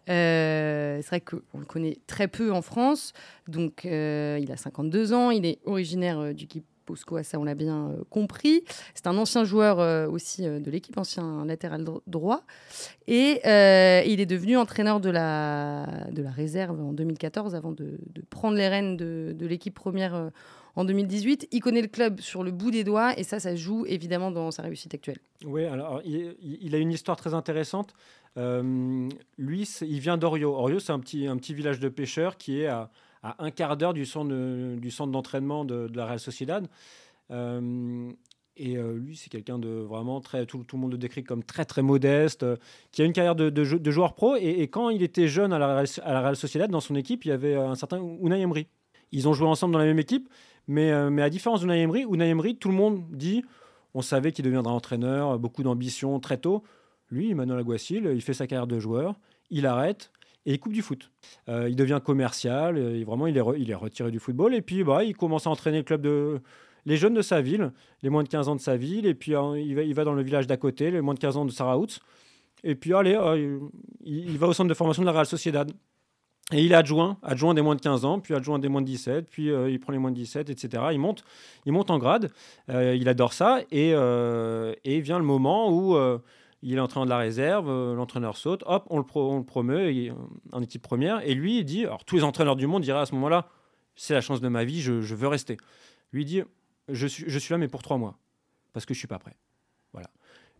euh, 0.09 0.99
c'est 1.03 1.09
vrai 1.09 1.21
qu'on 1.21 1.59
le 1.59 1.65
connaît 1.65 1.99
très 2.07 2.29
peu 2.29 2.53
en 2.53 2.63
France. 2.63 3.13
Donc, 3.49 3.85
il 3.85 4.53
a 4.53 4.57
52 4.57 5.13
ans, 5.13 5.31
il 5.31 5.47
est 5.47 5.59
originaire 5.65 6.35
du 6.35 6.47
Bosco, 6.87 7.23
ça 7.23 7.39
on 7.39 7.45
l'a 7.45 7.55
bien 7.55 7.93
compris. 8.11 8.63
C'est 8.95 9.07
un 9.07 9.17
ancien 9.17 9.45
joueur 9.45 10.11
aussi 10.11 10.43
de 10.43 10.71
l'équipe, 10.71 10.99
ancien 10.99 11.47
latéral 11.47 11.85
droit. 12.07 12.43
Et 13.07 13.41
il 14.07 14.21
est 14.21 14.27
devenu 14.27 14.59
entraîneur 14.59 15.01
de 15.01 15.09
la, 15.09 15.87
de 16.11 16.23
la 16.23 16.31
réserve 16.31 16.81
en 16.81 16.93
2014 16.93 17.55
avant 17.55 17.73
de, 17.73 17.99
prendre 18.29 18.57
les 18.57 18.69
rênes 18.69 18.97
de, 18.99 19.35
de 19.35 19.47
l'équipe 19.47 19.75
première 19.75 20.31
en 20.77 20.85
2018. 20.85 21.49
Il 21.53 21.61
connaît 21.61 21.83
le 21.83 21.89
club 21.89 22.21
sur 22.21 22.43
le 22.43 22.51
bout 22.51 22.71
des 22.71 22.85
doigts 22.85 23.19
et 23.19 23.23
ça, 23.23 23.41
ça 23.41 23.55
joue 23.55 23.85
évidemment 23.87 24.31
dans 24.31 24.51
sa 24.51 24.63
réussite 24.63 24.95
actuelle. 24.95 25.19
Oui, 25.45 25.65
alors 25.65 26.03
il, 26.05 26.75
a 26.75 26.79
une 26.79 26.93
histoire 26.93 27.17
très 27.17 27.35
intéressante. 27.35 27.95
Euh, 28.37 29.09
lui, 29.39 29.69
il 29.83 30.01
vient 30.01 30.17
d'Orio. 30.17 30.55
Orio, 30.55 30.81
c'est 30.81 30.93
un 30.93 31.01
petit, 31.01 31.27
un 31.27 31.37
petit 31.37 31.55
village 31.55 31.81
de 31.81 31.89
pêcheurs 31.89 32.37
qui 32.37 32.61
est 32.61 32.67
à, 32.67 32.91
un 33.39 33.51
quart 33.51 33.77
d'heure 33.77 33.95
du 33.95 34.05
centre, 34.05 34.77
du 34.77 34.91
centre 34.91 35.13
d'entraînement 35.13 35.65
de, 35.65 35.91
la 35.95 36.07
Real 36.07 36.21
Sociedad. 36.21 36.69
Euh, 37.31 38.11
et 38.57 38.77
euh, 38.77 38.97
lui, 38.97 39.17
c'est 39.17 39.31
quelqu'un 39.31 39.59
de 39.59 39.69
vraiment 39.69 40.21
très. 40.21 40.47
Tout, 40.47 40.65
le 40.73 40.79
monde 40.79 40.93
le 40.93 40.99
décrit 40.99 41.25
comme 41.25 41.43
très, 41.43 41.65
très 41.65 41.83
modeste, 41.83 42.45
qui 42.93 43.03
a 43.03 43.05
une 43.05 43.13
carrière 43.13 43.35
de, 43.35 43.51
de, 43.51 43.91
joueur 43.91 44.15
pro. 44.15 44.37
Et, 44.37 44.69
quand 44.69 44.91
il 44.91 45.03
était 45.03 45.27
jeune 45.27 45.53
à 45.53 45.59
la, 45.59 45.85
à 46.03 46.13
la 46.13 46.21
Real 46.21 46.37
Sociedad, 46.37 46.71
dans 46.71 46.81
son 46.81 46.95
équipe, 46.95 47.25
il 47.25 47.29
y 47.29 47.33
avait 47.33 47.55
un 47.57 47.75
certain 47.75 47.99
Unai 48.21 48.41
Emery. 48.41 48.67
Ils 49.11 49.29
ont 49.29 49.33
joué 49.33 49.47
ensemble 49.47 49.73
dans 49.73 49.79
la 49.79 49.85
même 49.85 49.99
équipe, 49.99 50.29
mais, 50.67 50.91
euh, 50.91 51.11
mais 51.11 51.23
à 51.23 51.31
différence 51.31 51.61
d'Unai 51.61 51.81
Emery, 51.83 52.05
Unai 52.11 52.29
Emery, 52.29 52.57
tout 52.57 52.69
le 52.69 52.75
monde 52.75 53.05
dit 53.11 53.45
on 53.95 54.03
savait 54.03 54.33
qu'il 54.33 54.45
deviendra 54.45 54.73
entraîneur, 54.73 55.39
beaucoup 55.39 55.63
d'ambition 55.63 56.19
très 56.19 56.39
tôt. 56.39 56.65
Lui, 57.11 57.31
Emmanuel 57.31 57.59
Aguacil, 57.59 58.11
il 58.13 58.23
fait 58.23 58.35
sa 58.35 58.47
carrière 58.47 58.67
de 58.67 58.81
joueur, 58.81 59.15
il 59.51 59.67
arrête 59.67 60.11
et 60.47 60.55
il 60.55 60.59
coupe 60.59 60.73
du 60.73 60.83
foot. 60.83 61.13
Euh, 61.49 61.69
il 61.69 61.77
devient 61.77 62.01
commercial, 62.05 62.77
et 62.77 63.05
vraiment 63.05 63.27
il 63.27 63.39
est, 63.39 63.43
il 63.57 63.71
est 63.71 63.75
retiré 63.75 64.11
du 64.11 64.19
football 64.19 64.55
et 64.55 64.63
puis 64.63 64.83
bah, 64.83 65.05
il 65.05 65.17
commence 65.17 65.47
à 65.47 65.51
entraîner 65.51 65.79
le 65.79 65.85
club 65.85 66.03
de 66.03 66.41
les 66.87 66.97
jeunes 66.97 67.15
de 67.15 67.23
sa 67.23 67.41
ville, 67.41 67.73
les 68.03 68.11
moins 68.11 68.23
de 68.23 68.29
15 68.29 68.49
ans 68.49 68.57
de 68.57 68.61
sa 68.61 68.77
ville, 68.77 69.07
et 69.07 69.15
puis 69.15 69.33
il, 69.33 69.95
va, 69.95 70.05
dans 70.05 70.13
le 70.13 70.23
village 70.23 70.47
d'à 70.47 70.59
côté, 70.59 70.91
les 70.91 71.01
moins 71.01 71.15
de 71.15 71.19
15 71.19 71.37
ans 71.39 71.45
de 71.47 71.51
Saraout. 71.51 71.99
Et 72.63 72.75
puis 72.75 72.93
allez, 72.93 73.15
euh, 73.15 73.59
il, 74.03 74.31
il, 74.31 74.39
va 74.39 74.49
au 74.49 74.53
centre 74.53 74.69
de 74.69 74.75
formation 74.75 75.03
de 75.03 75.07
la 75.07 75.13
Real 75.13 75.27
Sociedad. 75.27 75.73
Et 76.53 76.63
il 76.63 76.73
est 76.73 76.75
adjoint, 76.75 77.17
adjoint 77.23 77.55
des 77.55 77.63
moins 77.63 77.75
de 77.75 77.81
15 77.81 78.05
ans, 78.05 78.21
puis 78.21 78.35
adjoint 78.35 78.59
des 78.59 78.69
moins 78.69 78.83
de 78.83 78.87
17, 78.87 79.29
puis 79.31 79.51
euh, 79.51 79.71
il 79.71 79.81
prend 79.81 79.93
les 79.93 79.99
moins 79.99 80.11
de 80.11 80.17
17, 80.17 80.51
etc. 80.51 80.85
Il 80.93 80.99
monte, 80.99 81.25
il 81.65 81.73
monte 81.73 81.91
en 81.91 81.99
grade, 81.99 82.31
euh, 82.69 82.95
il 82.95 83.09
adore 83.09 83.33
ça, 83.33 83.61
et, 83.71 83.93
euh, 83.95 84.75
et, 84.85 85.01
vient 85.01 85.19
le 85.19 85.25
moment 85.25 85.73
où 85.73 85.97
il 86.63 86.77
est 86.77 86.81
entraîneur 86.81 87.07
de 87.07 87.11
la 87.11 87.19
réserve, 87.19 87.95
l'entraîneur 87.95 88.37
saute, 88.37 88.63
hop, 88.67 88.87
on 88.91 88.99
le, 88.99 89.43
promeut 89.45 90.15
en 90.53 90.63
équipe 90.63 90.83
première, 90.83 91.27
et 91.27 91.35
lui, 91.35 91.59
il 91.59 91.65
dit, 91.65 91.87
alors 91.87 92.05
tous 92.05 92.17
les 92.17 92.25
entraîneurs 92.25 92.57
du 92.57 92.67
monde 92.67 92.83
diraient 92.83 93.01
à 93.01 93.07
ce 93.07 93.15
moment-là, 93.15 93.49
c'est 93.97 94.13
la 94.13 94.21
chance 94.21 94.43
de 94.43 94.49
ma 94.49 94.65
vie, 94.65 94.83
je, 94.83 94.93
veux 94.93 95.29
rester. 95.29 95.57
lui 96.13 96.27
dit 96.27 96.43
je 96.91 97.07
suis, 97.07 97.25
je 97.27 97.39
suis 97.39 97.53
là, 97.53 97.59
mais 97.59 97.69
pour 97.69 97.83
trois 97.83 97.97
mois, 97.97 98.19
parce 98.75 98.85
que 98.85 98.93
je 98.93 98.99
suis 98.99 99.09
pas 99.09 99.19
prêt. 99.19 99.37
Voilà. 99.93 100.11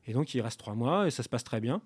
Et 0.07 0.13
donc, 0.15 0.35
il 0.35 0.41
reste 0.41 0.59
trois 0.59 0.75
mois 0.75 1.07
et 1.07 1.11
ça 1.11 1.23
se 1.23 1.29
passe 1.29 1.45
très 1.45 1.61
bien. 1.61 1.83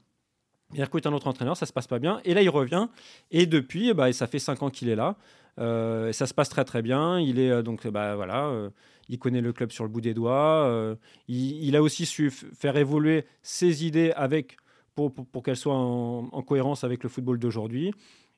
Il 0.74 0.82
recrute 0.82 1.06
un 1.06 1.12
autre 1.12 1.26
entraîneur, 1.26 1.56
ça 1.56 1.64
se 1.64 1.72
passe 1.72 1.86
pas 1.86 1.98
bien. 1.98 2.20
Et 2.24 2.34
là, 2.34 2.42
il 2.42 2.50
revient. 2.50 2.88
Et 3.30 3.46
depuis, 3.46 3.94
bah, 3.94 4.12
ça 4.12 4.26
fait 4.26 4.38
cinq 4.38 4.62
ans 4.62 4.70
qu'il 4.70 4.88
est 4.88 4.96
là. 4.96 5.16
Euh, 5.58 6.12
ça 6.12 6.26
se 6.26 6.34
passe 6.34 6.48
très 6.48 6.64
très 6.64 6.82
bien. 6.82 7.18
Il 7.18 7.38
est 7.38 7.50
euh, 7.50 7.62
donc 7.62 7.86
bah 7.86 8.14
voilà, 8.14 8.46
euh, 8.46 8.70
il 9.08 9.18
connaît 9.18 9.40
le 9.40 9.52
club 9.52 9.72
sur 9.72 9.84
le 9.84 9.90
bout 9.90 10.00
des 10.00 10.14
doigts. 10.14 10.96
Il, 11.26 11.76
a 11.76 11.82
aussi 11.82 12.06
su 12.06 12.30
faire 12.30 12.76
évoluer 12.76 13.24
ses 13.42 13.86
idées 13.86 14.12
avec 14.12 14.56
pour, 14.94 15.12
qu'elles 15.44 15.56
soient 15.56 15.74
en, 15.74 16.42
cohérence 16.42 16.84
avec 16.84 17.02
le 17.02 17.08
football 17.08 17.38
d'aujourd'hui. 17.38 17.92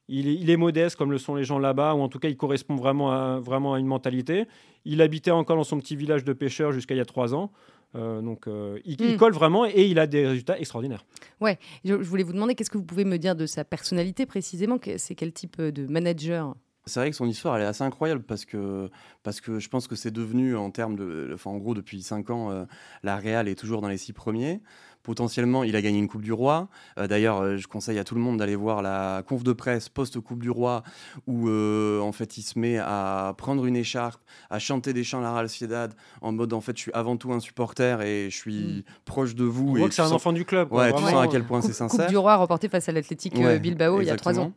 Il 0.08 0.28
est, 0.28 0.34
il 0.34 0.50
est, 0.50 0.56
modeste 0.56 0.96
comme 0.96 1.12
le 1.12 1.18
sont 1.18 1.34
les 1.34 1.44
gens 1.44 1.58
là-bas, 1.58 1.94
ou 1.94 2.00
en 2.00 2.08
tout 2.08 2.18
cas 2.18 2.28
il 2.28 2.37
correspond 2.37 2.76
vraiment 2.76 3.12
à, 3.12 3.38
vraiment 3.38 3.75
à 3.75 3.78
une 3.78 3.87
mentalité. 3.87 4.46
Il 4.84 5.02
habitait 5.02 5.30
encore 5.30 5.56
dans 5.56 5.64
son 5.64 5.78
petit 5.78 5.96
village 5.96 6.25
de 6.25 6.32
pêcheurs 6.32 6.72
jusqu'à 6.72 6.94
il 6.94 6.99
y 6.99 7.00
a 7.00 7.04
trois 7.04 7.34
ans. 7.34 7.50
Donc 7.94 8.44
il, 8.47 9.00
il, 9.00 9.14
hmm. 9.14 9.16
colle 9.16 9.32
vraiment 9.32 9.66
et 9.66 9.87
il 9.87 9.99
a 9.99 10.06
des 10.06 10.26
résultats 10.26 10.59
extraordinaires. 10.59 11.04
Ouais, 11.40 11.59
je, 11.85 12.02
je 12.02 12.09
voulais 12.09 12.23
vous 12.23 12.32
demander 12.32 12.54
qu'est-ce 12.54 12.70
que 12.70 12.78
vous 12.78 12.85
pouvez 12.85 13.04
me 13.04 13.18
dire 13.18 13.35
de 13.35 13.47
sa 13.47 13.64
personnalité 13.64 14.26
précisément? 14.26 14.78
C'est 14.97 15.14
quel 15.14 15.32
type 15.32 15.61
de 15.61 15.87
manager? 15.87 16.54
C'est 16.87 16.99
vrai 16.99 17.11
que 17.11 17.16
son 17.16 17.28
histoire, 17.28 17.56
elle 17.56 17.62
est 17.62 17.66
assez 17.66 17.85
incroyable 17.85 18.23
parce 18.23 18.44
que, 18.44 18.90
parce 19.23 19.40
que 19.40 19.59
je 19.59 19.68
pense 19.68 19.87
que 19.87 19.94
c'est 19.94 20.11
devenu, 20.11 20.56
en 20.56 20.70
termes 20.70 20.97
de. 20.97 21.30
Enfin, 21.35 21.50
en 21.50 21.59
gros, 21.59 21.75
depuis 21.75 22.02
5 22.02 22.30
ans, 22.30 22.50
euh, 22.50 22.64
la 23.02 23.16
Real 23.16 23.49
est 23.49 23.54
toujours 23.54 23.82
dans 23.82 23.88
les 23.88 23.99
6 23.99 24.12
premiers. 24.14 24.61
Potentiellement, 25.02 25.64
il 25.64 25.76
a 25.76 25.83
gagné 25.83 25.99
une 25.99 26.09
Coupe 26.09 26.23
du 26.23 26.33
Roi. 26.33 26.69
Euh, 26.99 27.07
d'ailleurs, 27.07 27.40
euh, 27.40 27.57
je 27.57 27.66
conseille 27.66 27.99
à 27.99 28.04
tout 28.04 28.14
le 28.14 28.21
monde 28.21 28.38
d'aller 28.38 28.57
voir 28.57 28.83
la 28.83 29.23
conf 29.26 29.42
de 29.42 29.52
presse 29.52 29.88
post-Coupe 29.88 30.42
du 30.42 30.50
Roi 30.50 30.83
où, 31.26 31.49
en 31.49 32.12
fait, 32.12 32.37
il 32.38 32.42
se 32.42 32.59
met 32.59 32.78
à 32.78 33.35
prendre 33.37 33.64
une 33.66 33.76
écharpe, 33.76 34.21
à 34.50 34.59
chanter 34.59 34.92
des 34.92 35.04
chants 35.04 35.21
à 35.21 35.23
la 35.23 35.33
Real 35.33 35.49
Sociedad 35.49 35.95
en 36.21 36.33
mode, 36.33 36.52
en 36.52 36.61
fait, 36.61 36.76
je 36.76 36.83
suis 36.83 36.92
avant 36.92 37.16
tout 37.16 37.33
un 37.33 37.40
supporter 37.40 38.00
et 38.02 38.30
je 38.30 38.37
suis 38.37 38.54
mm. 38.78 38.83
proche 39.04 39.35
de 39.35 39.45
vous. 39.45 39.71
On 39.73 39.76
et 39.76 39.78
voit 39.80 39.88
que 39.88 39.95
c'est 39.95 40.02
un 40.02 40.11
enfant 40.11 40.33
du 40.33 40.45
club. 40.45 40.73
Ouais, 40.73 40.92
tu 40.92 41.02
sens 41.02 41.14
à 41.14 41.28
quel 41.28 41.45
point 41.45 41.62
c'est 41.62 41.73
sincère. 41.73 42.07
Coupe 42.07 42.11
du 42.11 42.16
Roi 42.16 42.37
remportée 42.37 42.69
face 42.69 42.88
à 42.88 42.92
l'Athletic 42.92 43.35
Bilbao 43.61 44.00
il 44.00 44.07
y 44.07 44.11
a 44.11 44.16
3 44.16 44.38
ans. 44.38 44.52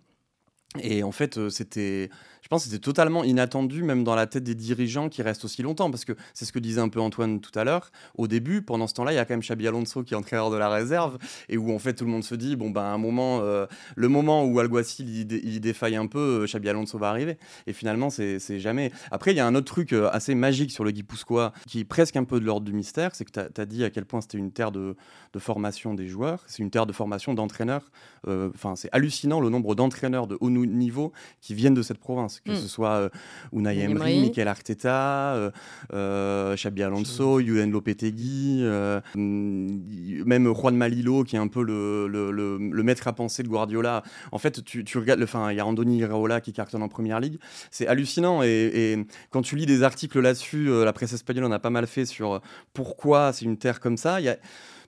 Et 0.82 1.03
en 1.03 1.12
fait, 1.12 1.50
c'était 1.50 2.10
je 2.44 2.50
pense 2.50 2.65
c'était 2.65 2.80
totalement 2.80 3.24
inattendu, 3.24 3.84
même 3.84 4.03
dans 4.03 4.15
la 4.15 4.27
tête 4.27 4.44
des 4.44 4.53
dirigeants 4.53 5.08
qui 5.08 5.22
restent 5.22 5.46
aussi 5.46 5.63
longtemps, 5.63 5.89
parce 5.89 6.03
que 6.03 6.12
c'est 6.34 6.44
ce 6.44 6.51
que 6.51 6.60
disait 6.60 6.82
un 6.82 6.89
peu 6.89 7.00
Antoine 7.00 7.39
tout 7.39 7.58
à 7.58 7.63
l'heure. 7.63 7.89
Au 8.18 8.27
début, 8.27 8.62
pendant 8.62 8.86
ce 8.86 8.94
temps-là, 8.96 9.13
il 9.13 9.15
y 9.15 9.18
a 9.18 9.24
quand 9.24 9.34
même 9.34 9.39
Xabi 9.39 9.65
Alonso 9.65 10.03
qui 10.03 10.13
est 10.13 10.18
entraîneur 10.18 10.51
de 10.51 10.58
la 10.58 10.68
réserve, 10.68 11.18
et 11.48 11.58
où 11.58 11.74
en 11.74 11.80
fait 11.80 11.94
tout 11.94 12.03
le 12.03 12.12
monde 12.12 12.25
se 12.25 12.36
dit, 12.36 12.58
bon, 12.58 12.70
ben, 12.70 12.84
un 12.84 12.98
moment, 12.98 13.39
euh, 13.42 13.65
le 13.96 14.10
moment 14.10 14.44
où 14.44 14.60
Alguacil 14.60 15.10
il, 15.10 15.62
défaille 15.62 15.96
un 15.96 16.08
peu, 16.08 16.42
euh, 16.42 16.46
Xabi 16.46 16.68
Alonso 16.68 16.98
va 16.98 17.10
arriver. 17.10 17.38
Et 17.65 17.72
finalement, 17.72 18.10
c'est 18.10 18.60
jamais. 18.60 18.92
Après, 19.10 19.32
il 19.32 19.38
y 19.38 19.39
a 19.39 19.48
un 19.48 19.56
autre 19.56 19.72
truc 19.72 19.94
euh, 19.94 20.10
assez 20.12 20.36
magique 20.36 20.72
sur 20.72 20.84
le 20.84 20.92
Guipuscoa, 20.92 21.53
qui 21.65 21.80
est 21.80 21.86
presque 21.86 22.18
un 22.18 22.25
peu 22.25 22.42
de 22.42 22.46
l'ordre 22.46 22.65
du 22.65 22.74
mystère, 22.74 23.15
c'est 23.15 23.24
que 23.24 23.32
tu 23.32 23.39
as, 23.39 23.65
dit 23.65 23.86
à 23.86 23.89
quel 23.89 24.06
point 24.06 24.20
c'était 24.20 24.38
une 24.38 24.51
terre 24.51 24.74
de, 24.74 24.98
de, 25.32 25.39
formation 25.39 25.94
des 25.94 26.08
joueurs, 26.08 26.44
c'est 26.48 26.62
une 26.62 26.72
terre 26.72 26.86
de 26.86 26.92
formation 26.92 27.34
d'entraîneurs. 27.34 27.89
Enfin, 28.27 28.75
c'est 28.75 28.89
hallucinant 28.92 29.39
le 29.39 29.50
nombre 29.50 29.75
d'entraîneurs 29.75 30.27
de 30.27 30.38
haut 30.42 30.50
niveau 30.65 31.12
qui 31.41 31.53
viennent 31.53 31.74
de 31.74 31.82
cette 31.82 32.00
province, 32.00 32.39
que 32.39 32.51
mm. 32.51 32.55
ce 32.55 32.67
soit 32.67 33.10
Unai 33.51 33.79
Emery, 33.79 34.20
Mikel 34.20 34.48
Arteta, 34.48 35.36
euh, 35.36 35.51
euh, 35.93 36.55
Xabi 36.55 36.84
Alonso, 36.84 37.39
Julen 37.39 37.72
Lopetegui, 37.72 38.60
euh, 38.62 39.00
mm, 39.15 40.24
même 40.25 40.53
Juan 40.53 40.75
Malilo 40.75 41.24
qui 41.24 41.36
est 41.36 41.39
un 41.39 41.48
peu 41.48 41.63
le, 41.63 42.08
le, 42.08 42.32
le, 42.32 42.84
maître 42.84 43.08
à 43.08 43.13
penser 43.13 43.43
de 43.43 43.48
Guardiola. 43.48 44.03
En 44.32 44.38
fait, 44.38 44.63
tu, 44.63 44.84
tu 44.84 44.98
regardes, 44.98 45.22
enfin, 45.22 45.51
il 45.51 45.58
y 45.58 45.60
a 45.60 45.65
Andoni 45.65 46.00
Iraola 46.00 46.41
qui 46.41 46.53
cartonne 46.53 46.84
en 46.84 46.89
première 46.89 47.20
ligue. 47.20 47.39
C'est 47.72 47.88
hallucinant 47.88 48.43
et, 48.43 49.05
quand 49.29 49.41
tu 49.41 49.55
lis 49.55 49.65
des 49.65 49.84
articles 49.84 50.20
là-dessus, 50.20 50.67
la 50.84 50.93
presse 50.93 51.13
espagnole 51.13 51.46
en 51.46 51.51
a 51.51 51.60
pas 51.60 51.70
mal 51.70 51.88
fait 51.88 52.05
sur 52.05 52.41
pourquoi 52.74 53.34
c'est 53.34 53.46
une 53.46 53.58
terre 53.58 53.79
comme 53.79 53.98
ça. 53.98 54.22
Y 54.22 54.29
a, 54.29 54.38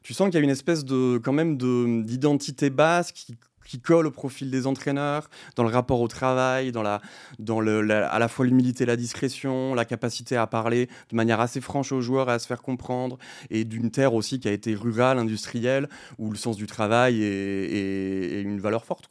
tu 0.03 0.13
sens 0.13 0.27
qu'il 0.27 0.35
y 0.35 0.41
a 0.41 0.43
une 0.43 0.49
espèce 0.49 0.85
de 0.85 1.19
quand 1.23 1.33
même 1.33 1.57
d'identité 2.03 2.69
basque 2.69 3.15
qui 3.15 3.37
qui 3.65 3.79
colle 3.79 4.07
au 4.07 4.11
profil 4.11 4.51
des 4.51 4.67
entraîneurs, 4.67 5.29
dans 5.55 5.63
le 5.63 5.69
rapport 5.69 6.01
au 6.01 6.07
travail, 6.07 6.71
dans, 6.71 6.83
la, 6.83 7.01
dans 7.39 7.59
le, 7.59 7.91
à 7.91 8.19
la 8.19 8.27
fois 8.27 8.45
l'humilité, 8.45 8.85
la 8.85 8.95
discrétion, 8.95 9.73
la 9.73 9.85
capacité 9.85 10.37
à 10.37 10.47
parler 10.47 10.87
de 11.09 11.15
manière 11.15 11.39
assez 11.39 11.61
franche 11.61 11.91
aux 11.91 12.01
joueurs 12.01 12.29
et 12.29 12.33
à 12.33 12.39
se 12.39 12.47
faire 12.47 12.61
comprendre, 12.61 13.17
et 13.49 13.63
d'une 13.63 13.91
terre 13.91 14.13
aussi 14.13 14.39
qui 14.39 14.47
a 14.47 14.51
été 14.51 14.75
rurale, 14.75 15.19
industrielle, 15.19 15.89
où 16.17 16.31
le 16.31 16.37
sens 16.37 16.57
du 16.57 16.67
travail 16.67 17.21
est, 17.23 18.41
une 18.41 18.59
valeur 18.59 18.85
forte. 18.85 19.05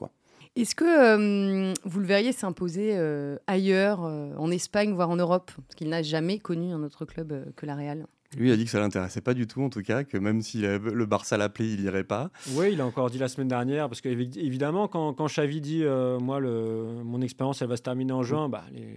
Est-ce 0.56 0.74
que 0.74 0.84
euh, 0.84 1.74
vous 1.84 2.00
le 2.00 2.06
verriez 2.06 2.32
s'imposer 2.32 2.90
euh, 2.94 3.36
ailleurs, 3.46 4.04
euh, 4.04 4.30
en 4.38 4.50
Espagne, 4.50 4.92
voire 4.92 5.10
en 5.10 5.16
Europe? 5.16 5.50
Parce 5.56 5.74
qu'il 5.74 5.88
n'a 5.88 6.02
jamais 6.02 6.38
connu 6.38 6.72
un 6.72 6.82
autre 6.82 7.04
club 7.04 7.52
que 7.56 7.66
la 7.66 7.74
Real. 7.74 8.06
Lui 8.36 8.50
a 8.50 8.56
dit 8.56 8.64
que 8.64 8.70
ça 8.70 8.80
l'intéressait 8.80 9.20
pas 9.20 9.34
du 9.34 9.46
tout, 9.46 9.62
en 9.62 9.70
tout 9.70 9.82
cas, 9.82 10.04
que 10.04 10.18
même 10.18 10.42
si 10.42 10.62
le 10.62 11.06
Barça 11.06 11.36
l'appelait, 11.36 11.72
il 11.72 11.80
irait 11.80 12.04
pas. 12.04 12.30
Oui, 12.52 12.72
il 12.72 12.80
a 12.80 12.86
encore 12.86 13.10
dit 13.10 13.18
la 13.18 13.28
semaine 13.28 13.48
dernière, 13.48 13.88
parce 13.88 14.00
qu'évidemment, 14.00 14.88
quand, 14.88 15.14
quand 15.14 15.26
Xavi 15.26 15.60
dit, 15.60 15.84
euh, 15.84 16.18
moi, 16.18 16.40
le, 16.40 17.02
mon 17.04 17.20
expérience, 17.20 17.62
elle 17.62 17.68
va 17.68 17.76
se 17.76 17.82
terminer 17.82 18.12
en 18.12 18.22
juin, 18.22 18.48
bah, 18.48 18.64
les, 18.72 18.96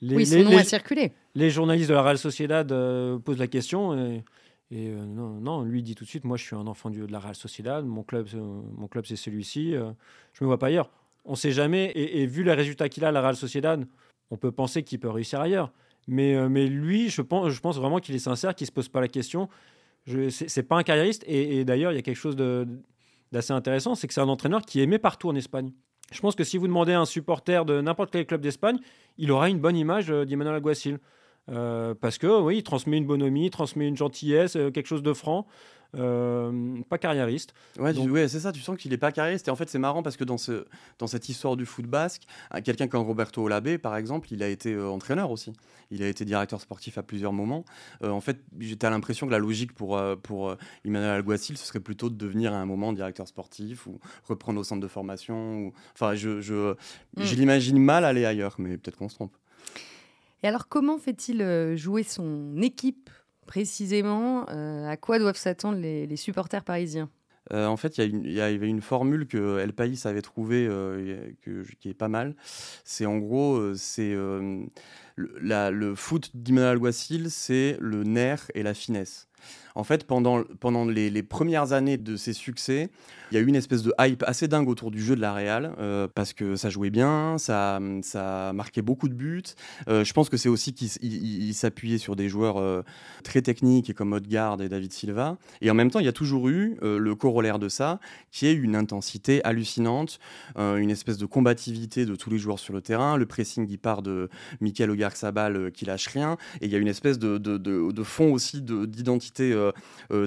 les, 0.00 0.16
oui, 0.16 0.26
son 0.26 0.42
nom 0.42 0.56
a 0.56 0.64
circulé. 0.64 1.12
Les 1.34 1.50
journalistes 1.50 1.88
de 1.88 1.94
la 1.94 2.02
Real 2.02 2.18
Sociedad 2.18 2.70
euh, 2.72 3.18
posent 3.18 3.38
la 3.38 3.48
question. 3.48 3.94
Et, 3.94 4.22
euh, 4.72 5.04
non, 5.04 5.40
non, 5.40 5.62
lui 5.62 5.82
dit 5.82 5.94
tout 5.94 6.04
de 6.04 6.08
suite, 6.08 6.24
moi, 6.24 6.36
je 6.36 6.44
suis 6.44 6.56
un 6.56 6.66
enfant 6.66 6.90
de 6.90 7.04
la 7.06 7.18
Real 7.18 7.34
Sociedad, 7.34 7.84
mon 7.84 8.02
club, 8.02 8.28
mon 8.34 8.88
club 8.88 9.04
c'est 9.06 9.16
celui-ci, 9.16 9.72
je 9.72 10.44
me 10.44 10.46
vois 10.46 10.58
pas 10.58 10.68
ailleurs. 10.68 10.90
On 11.26 11.32
ne 11.32 11.36
sait 11.36 11.52
jamais, 11.52 11.86
et, 11.94 12.22
et 12.22 12.26
vu 12.26 12.42
les 12.42 12.52
résultats 12.52 12.88
qu'il 12.88 13.04
a, 13.04 13.12
la 13.12 13.20
Real 13.20 13.36
Sociedad, 13.36 13.86
on 14.30 14.36
peut 14.36 14.52
penser 14.52 14.82
qu'il 14.82 14.98
peut 15.00 15.10
réussir 15.10 15.40
ailleurs. 15.40 15.70
Mais, 16.06 16.34
euh, 16.34 16.48
mais 16.48 16.66
lui, 16.66 17.08
je 17.08 17.22
pense, 17.22 17.76
vraiment 17.76 17.98
qu'il 17.98 18.14
est 18.14 18.20
sincère, 18.20 18.54
qu'il 18.54 18.64
ne 18.64 18.68
se 18.68 18.72
pose 18.72 18.88
pas 18.88 19.00
la 19.00 19.08
question. 19.08 19.48
Ce 20.06 20.60
n'est 20.60 20.66
pas 20.66 20.76
un 20.76 20.82
carriériste. 20.82 21.24
Et, 21.26 21.64
d'ailleurs, 21.64 21.92
il 21.92 21.96
y 21.96 21.98
a 21.98 22.02
quelque 22.02 22.16
chose 22.16 22.36
d'assez 23.32 23.52
intéressant, 23.52 23.94
c'est 23.94 24.06
que 24.06 24.14
c'est 24.14 24.20
un 24.20 24.28
entraîneur 24.28 24.62
qui 24.62 24.80
est 24.80 24.84
aimé 24.84 24.98
partout 24.98 25.28
en 25.28 25.34
Espagne. 25.34 25.72
Je 26.12 26.20
pense 26.20 26.34
que 26.34 26.44
si 26.44 26.58
vous 26.58 26.66
demandez 26.66 26.92
à 26.92 27.00
un 27.00 27.06
supporter 27.06 27.64
de 27.64 27.80
n'importe 27.80 28.10
quel 28.10 28.26
club 28.26 28.42
d'Espagne, 28.42 28.78
il 29.16 29.32
aura 29.32 29.48
une 29.48 29.58
bonne 29.58 29.76
image 29.76 30.10
euh, 30.10 30.26
d'Emmanuel 30.26 30.56
Alguacil. 30.56 30.98
Euh, 31.50 31.94
parce 31.94 32.18
que 32.18 32.40
oui, 32.40 32.58
il 32.58 32.62
transmet 32.62 32.98
une 32.98 33.06
bonhomie, 33.06 33.50
transmet 33.50 33.86
une 33.88 33.96
gentillesse, 33.96 34.52
quelque 34.52 34.86
chose 34.86 35.02
de 35.02 35.12
franc. 35.12 35.46
Euh, 35.96 36.80
pas 36.88 36.98
carriériste. 36.98 37.54
Ouais, 37.78 37.92
c'est 38.28 38.40
ça, 38.40 38.52
tu 38.52 38.60
sens 38.60 38.76
qu'il 38.76 38.90
n'est 38.90 38.98
pas 38.98 39.12
carriériste. 39.12 39.48
Et 39.48 39.50
en 39.50 39.56
fait, 39.56 39.68
c'est 39.68 39.78
marrant 39.78 40.02
parce 40.02 40.16
que 40.16 40.24
dans, 40.24 40.38
ce, 40.38 40.66
dans 40.98 41.06
cette 41.06 41.28
histoire 41.28 41.56
du 41.56 41.66
foot 41.66 41.86
basque, 41.86 42.22
euh, 42.54 42.60
quelqu'un 42.62 42.88
comme 42.88 43.02
Roberto 43.02 43.42
Olabé, 43.42 43.78
par 43.78 43.96
exemple, 43.96 44.32
il 44.32 44.42
a 44.42 44.48
été 44.48 44.72
euh, 44.72 44.88
entraîneur 44.88 45.30
aussi. 45.30 45.52
Il 45.90 46.02
a 46.02 46.08
été 46.08 46.24
directeur 46.24 46.60
sportif 46.60 46.98
à 46.98 47.02
plusieurs 47.02 47.32
moments. 47.32 47.64
en 48.02 48.20
fait, 48.20 48.38
j'étais 48.58 48.86
à 48.86 48.90
l'impression 48.90 49.26
que 49.26 49.32
la 49.32 49.38
logique 49.38 49.74
pour, 49.74 50.00
pour 50.22 50.56
Emmanuel 50.84 51.10
Alguacil, 51.10 51.58
ce 51.58 51.66
serait 51.66 51.80
plutôt 51.80 52.10
de 52.10 52.16
devenir 52.16 52.52
à 52.52 52.56
un 52.56 52.66
moment 52.66 52.92
directeur 52.92 53.28
sportif 53.28 53.86
ou 53.86 54.00
reprendre 54.24 54.58
au 54.58 54.64
centre 54.64 54.80
de 54.80 54.88
formation. 54.88 55.58
Ou... 55.58 55.72
Enfin, 55.92 56.14
je, 56.14 56.40
je, 56.40 56.72
mm. 56.72 56.76
je 57.16 57.34
l'imagine 57.34 57.78
mal 57.78 58.04
aller 58.04 58.24
ailleurs, 58.24 58.56
mais 58.58 58.76
peut-être 58.78 58.96
qu'on 58.96 59.08
se 59.08 59.14
trompe. 59.14 59.36
Et 60.42 60.48
alors, 60.48 60.68
comment 60.68 60.98
fait-il 60.98 61.76
jouer 61.76 62.02
son 62.02 62.60
équipe 62.62 63.10
précisément, 63.44 64.46
euh, 64.50 64.88
à 64.88 64.96
quoi 64.96 65.18
doivent 65.18 65.36
s'attendre 65.36 65.78
les, 65.78 66.16
supporters 66.16 66.64
parisiens? 66.64 67.10
Euh, 67.52 67.66
en 67.66 67.76
fait, 67.76 67.98
il 67.98 68.32
y, 68.32 68.40
avait 68.40 68.68
une 68.68 68.80
formule 68.80 69.26
que 69.26 69.58
El 69.58 69.74
País 69.74 70.00
avait 70.04 70.22
trouvée 70.22 70.66
euh, 70.66 71.30
qui 71.78 71.90
est 71.90 71.94
pas 71.94 72.08
mal. 72.08 72.34
C'est 72.84 73.04
en 73.04 73.18
gros, 73.18 73.74
c'est 73.74 74.16
le, 75.16 75.70
le, 75.70 75.94
foot 75.94 76.30
d'Immanuel 76.34 76.72
Alguacil, 76.72 77.30
c'est 77.30 77.76
le 77.80 78.04
nerf 78.04 78.50
et 78.54 78.62
la 78.62 78.74
finesse. 78.74 79.28
En 79.76 79.82
fait, 79.82 80.04
pendant, 80.06 80.44
pendant 80.60 80.84
les, 80.84 81.22
premières 81.22 81.72
années 81.72 81.96
de 81.96 82.16
ses 82.16 82.32
succès, 82.32 82.90
il 83.30 83.34
y 83.34 83.38
a 83.38 83.40
eu 83.40 83.46
une 83.46 83.56
espèce 83.56 83.82
de 83.82 83.92
hype 83.98 84.22
assez 84.24 84.46
dingue 84.46 84.68
autour 84.68 84.92
du 84.92 85.02
jeu 85.02 85.16
de 85.16 85.20
la 85.20 85.32
Real, 85.32 85.74
euh, 85.78 86.06
parce 86.14 86.32
que 86.32 86.54
ça 86.54 86.70
jouait 86.70 86.90
bien, 86.90 87.38
ça, 87.38 87.80
ça 88.02 88.52
marquait 88.54 88.82
beaucoup 88.82 89.08
de 89.08 89.14
buts. 89.14 89.42
Euh, 89.88 90.04
je 90.04 90.12
pense 90.12 90.28
que 90.28 90.36
c'est 90.36 90.48
aussi 90.48 90.74
qu'il 90.74 91.54
s'appuyait 91.54 91.98
sur 91.98 92.14
des 92.14 92.28
joueurs 92.28 92.58
euh, 92.58 92.82
très 93.24 93.42
techniques 93.42 93.94
comme 93.94 94.12
Odegaard 94.12 94.62
et 94.62 94.68
David 94.68 94.92
Silva. 94.92 95.38
Et 95.60 95.70
en 95.70 95.74
même 95.74 95.90
temps, 95.90 95.98
il 95.98 96.06
y 96.06 96.08
a 96.08 96.12
toujours 96.12 96.48
eu 96.48 96.76
le 96.82 97.14
corollaire 97.14 97.58
de 97.58 97.68
ça, 97.68 97.98
qui 98.30 98.46
est 98.46 98.52
une 98.52 98.76
intensité 98.76 99.42
hallucinante, 99.44 100.18
une 100.56 100.90
espèce 100.90 101.18
de 101.18 101.26
combativité 101.26 102.06
de 102.06 102.14
tous 102.14 102.30
les 102.30 102.38
joueurs 102.38 102.58
sur 102.58 102.74
le 102.74 102.80
terrain. 102.80 103.16
Le 103.16 103.26
pressing, 103.26 103.66
il 103.68 103.78
part 103.78 104.02
de 104.02 104.28
Michael 104.60 104.90
Oyarzabal 105.04 105.70
qui 105.72 105.84
lâche 105.84 106.08
rien. 106.08 106.36
Et 106.60 106.66
il 106.66 106.72
y 106.72 106.74
a 106.74 106.78
une 106.78 106.88
espèce 106.88 107.18
de, 107.18 108.02
fond 108.02 108.32
aussi 108.32 108.62
d'identité 108.62 109.14
intensité 109.14 109.54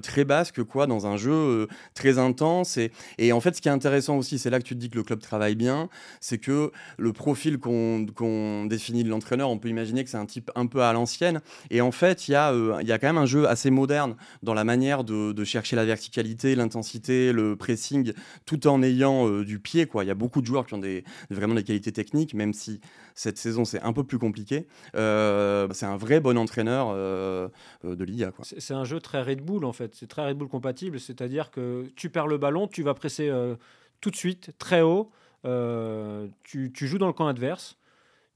très 0.01 0.25
basque, 0.25 0.63
quoi, 0.63 0.87
dans 0.87 1.07
un 1.07 1.17
jeu 1.17 1.67
très 1.93 2.17
intense. 2.17 2.79
Et, 3.17 3.31
en 3.31 3.41
fait, 3.41 3.55
ce 3.55 3.61
qui 3.61 3.67
est 3.67 3.71
intéressant 3.71 4.17
aussi, 4.17 4.39
c'est 4.39 4.49
là 4.49 4.59
que 4.59 4.63
tu 4.63 4.75
te 4.75 4.79
dis 4.79 4.89
que 4.89 4.97
le 4.97 5.03
club 5.03 5.19
travaille 5.19 5.55
bien, 5.55 5.89
c'est 6.19 6.37
que 6.37 6.71
le 6.97 7.13
profil 7.13 7.59
qu'on 7.59 8.65
définit 8.65 9.03
de 9.03 9.09
l'entraîneur, 9.09 9.49
on 9.49 9.57
peut 9.57 9.69
imaginer 9.69 10.03
que 10.03 10.09
c'est 10.09 10.17
un 10.17 10.25
type 10.25 10.51
un 10.55 10.67
peu 10.67 10.81
à 10.81 10.93
l'ancienne. 10.93 11.41
Et 11.69 11.81
en 11.81 11.91
fait, 11.91 12.27
il 12.27 12.31
y, 12.31 12.35
a, 12.35 12.51
quand 12.51 13.07
même 13.07 13.17
un 13.17 13.25
jeu 13.25 13.47
assez 13.47 13.69
moderne 13.69 14.15
dans 14.43 14.53
la 14.53 14.63
manière 14.63 15.03
de, 15.03 15.43
chercher 15.43 15.75
la 15.75 15.85
verticalité, 15.85 16.55
l'intensité, 16.55 17.31
le 17.31 17.55
pressing, 17.55 18.13
tout 18.45 18.67
en 18.67 18.83
ayant 18.83 19.41
du 19.41 19.59
pied. 19.59 19.85
Quoi. 19.85 20.03
Il 20.03 20.07
y 20.07 20.11
a 20.11 20.15
beaucoup 20.15 20.41
de 20.41 20.45
joueurs 20.45 20.65
qui 20.65 20.73
ont 20.73 20.81
vraiment 21.29 21.55
des 21.55 21.63
qualités 21.63 21.91
techniques, 21.91 22.33
même 22.33 22.53
si 22.53 22.81
cette 23.15 23.37
saison 23.37 23.65
c'est 23.65 23.81
un 23.81 23.93
peu 23.93 24.03
plus 24.03 24.19
compliqué. 24.19 24.66
Euh, 24.95 25.67
c'est 25.71 25.85
un 25.85 25.97
vrai 25.97 26.19
bon 26.19 26.37
entraîneur 26.37 26.89
euh, 26.91 27.49
de 27.83 28.03
l'IA. 28.03 28.31
C'est 28.43 28.73
un 28.73 28.83
jeu 28.83 28.99
très 28.99 29.21
Red 29.21 29.41
Bull 29.41 29.65
en 29.65 29.73
fait, 29.73 29.95
c'est 29.95 30.07
très 30.07 30.27
Red 30.27 30.37
Bull 30.37 30.47
compatible, 30.47 30.99
c'est-à-dire 30.99 31.51
que 31.51 31.85
tu 31.95 32.09
perds 32.09 32.27
le 32.27 32.37
ballon, 32.37 32.67
tu 32.67 32.83
vas 32.83 32.93
presser 32.93 33.29
euh, 33.29 33.55
tout 34.01 34.11
de 34.11 34.15
suite, 34.15 34.51
très 34.57 34.81
haut, 34.81 35.11
tu, 36.43 36.71
joues 36.73 36.97
dans 36.97 37.07
le 37.07 37.13
camp 37.13 37.27
adverse. 37.27 37.77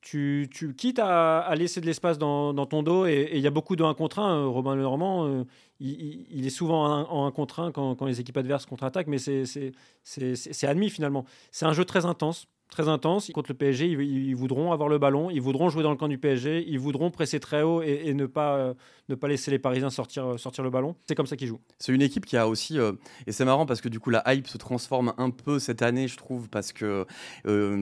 Tu, 0.01 0.49
quittes 0.77 0.97
à, 0.97 1.53
laisser 1.55 1.79
de 1.79 1.85
l'espace 1.85 2.17
dans, 2.17 2.53
ton 2.65 2.81
dos 2.81 3.05
et 3.05 3.29
il 3.33 3.41
y 3.41 3.45
a 3.45 3.51
beaucoup 3.51 3.75
de 3.75 3.83
1 3.83 3.93
contre 3.93 4.17
1. 4.17 4.45
Robin 4.47 4.75
Lenormand, 4.75 5.45
il, 5.79 6.25
il, 6.31 6.47
est 6.47 6.49
souvent 6.49 7.05
en 7.07 7.27
1 7.27 7.31
contre 7.31 7.59
1 7.59 7.71
quand, 7.71 7.93
quand 7.95 8.05
les 8.07 8.19
équipes 8.19 8.37
adverses 8.37 8.65
contre-attaquent, 8.65 9.07
mais 9.07 9.19
c'est 9.19 10.67
admis 10.67 10.89
finalement. 10.89 11.25
C'est 11.51 11.65
un 11.65 11.73
jeu 11.73 11.85
très 11.85 12.05
intense 12.05 12.47
très 12.71 12.87
intense. 12.87 13.29
Contre 13.33 13.51
le 13.51 13.57
PSG, 13.57 13.85
ils, 13.85 14.35
voudront 14.35 14.71
avoir 14.71 14.89
le 14.89 14.97
ballon, 14.97 15.29
ils 15.29 15.41
voudront 15.41 15.69
jouer 15.69 15.83
dans 15.83 15.91
le 15.91 15.97
camp 15.97 16.07
du 16.07 16.17
PSG, 16.17 16.65
ils 16.67 16.79
voudront 16.79 17.11
presser 17.11 17.39
très 17.39 17.61
haut 17.61 17.83
et, 17.83 18.13
ne, 18.13 18.25
pas, 18.25 18.55
euh, 18.55 18.73
ne 19.09 19.15
pas 19.15 19.27
laisser 19.27 19.51
les 19.51 19.59
Parisiens 19.59 19.89
sortir, 19.89 20.25
euh, 20.25 20.37
sortir 20.37 20.63
le 20.63 20.69
ballon. 20.69 20.95
C'est 21.05 21.13
comme 21.13 21.27
ça 21.27 21.35
qu'ils 21.35 21.49
jouent. 21.49 21.59
C'est 21.77 21.91
une 21.91 22.01
équipe 22.01 22.25
qui 22.25 22.37
a 22.37 22.47
aussi, 22.47 22.79
euh, 22.79 22.93
et 23.27 23.33
c'est 23.33 23.43
marrant 23.43 23.65
parce 23.65 23.81
que 23.81 23.89
du 23.89 23.99
coup 23.99 24.09
la 24.09 24.23
hype 24.33 24.47
se 24.47 24.57
transforme 24.57 25.13
un 25.17 25.29
peu 25.29 25.59
cette 25.59 25.81
année, 25.81 26.07
je 26.07 26.15
trouve, 26.15 26.49
parce 26.49 26.71
que, 26.71 27.05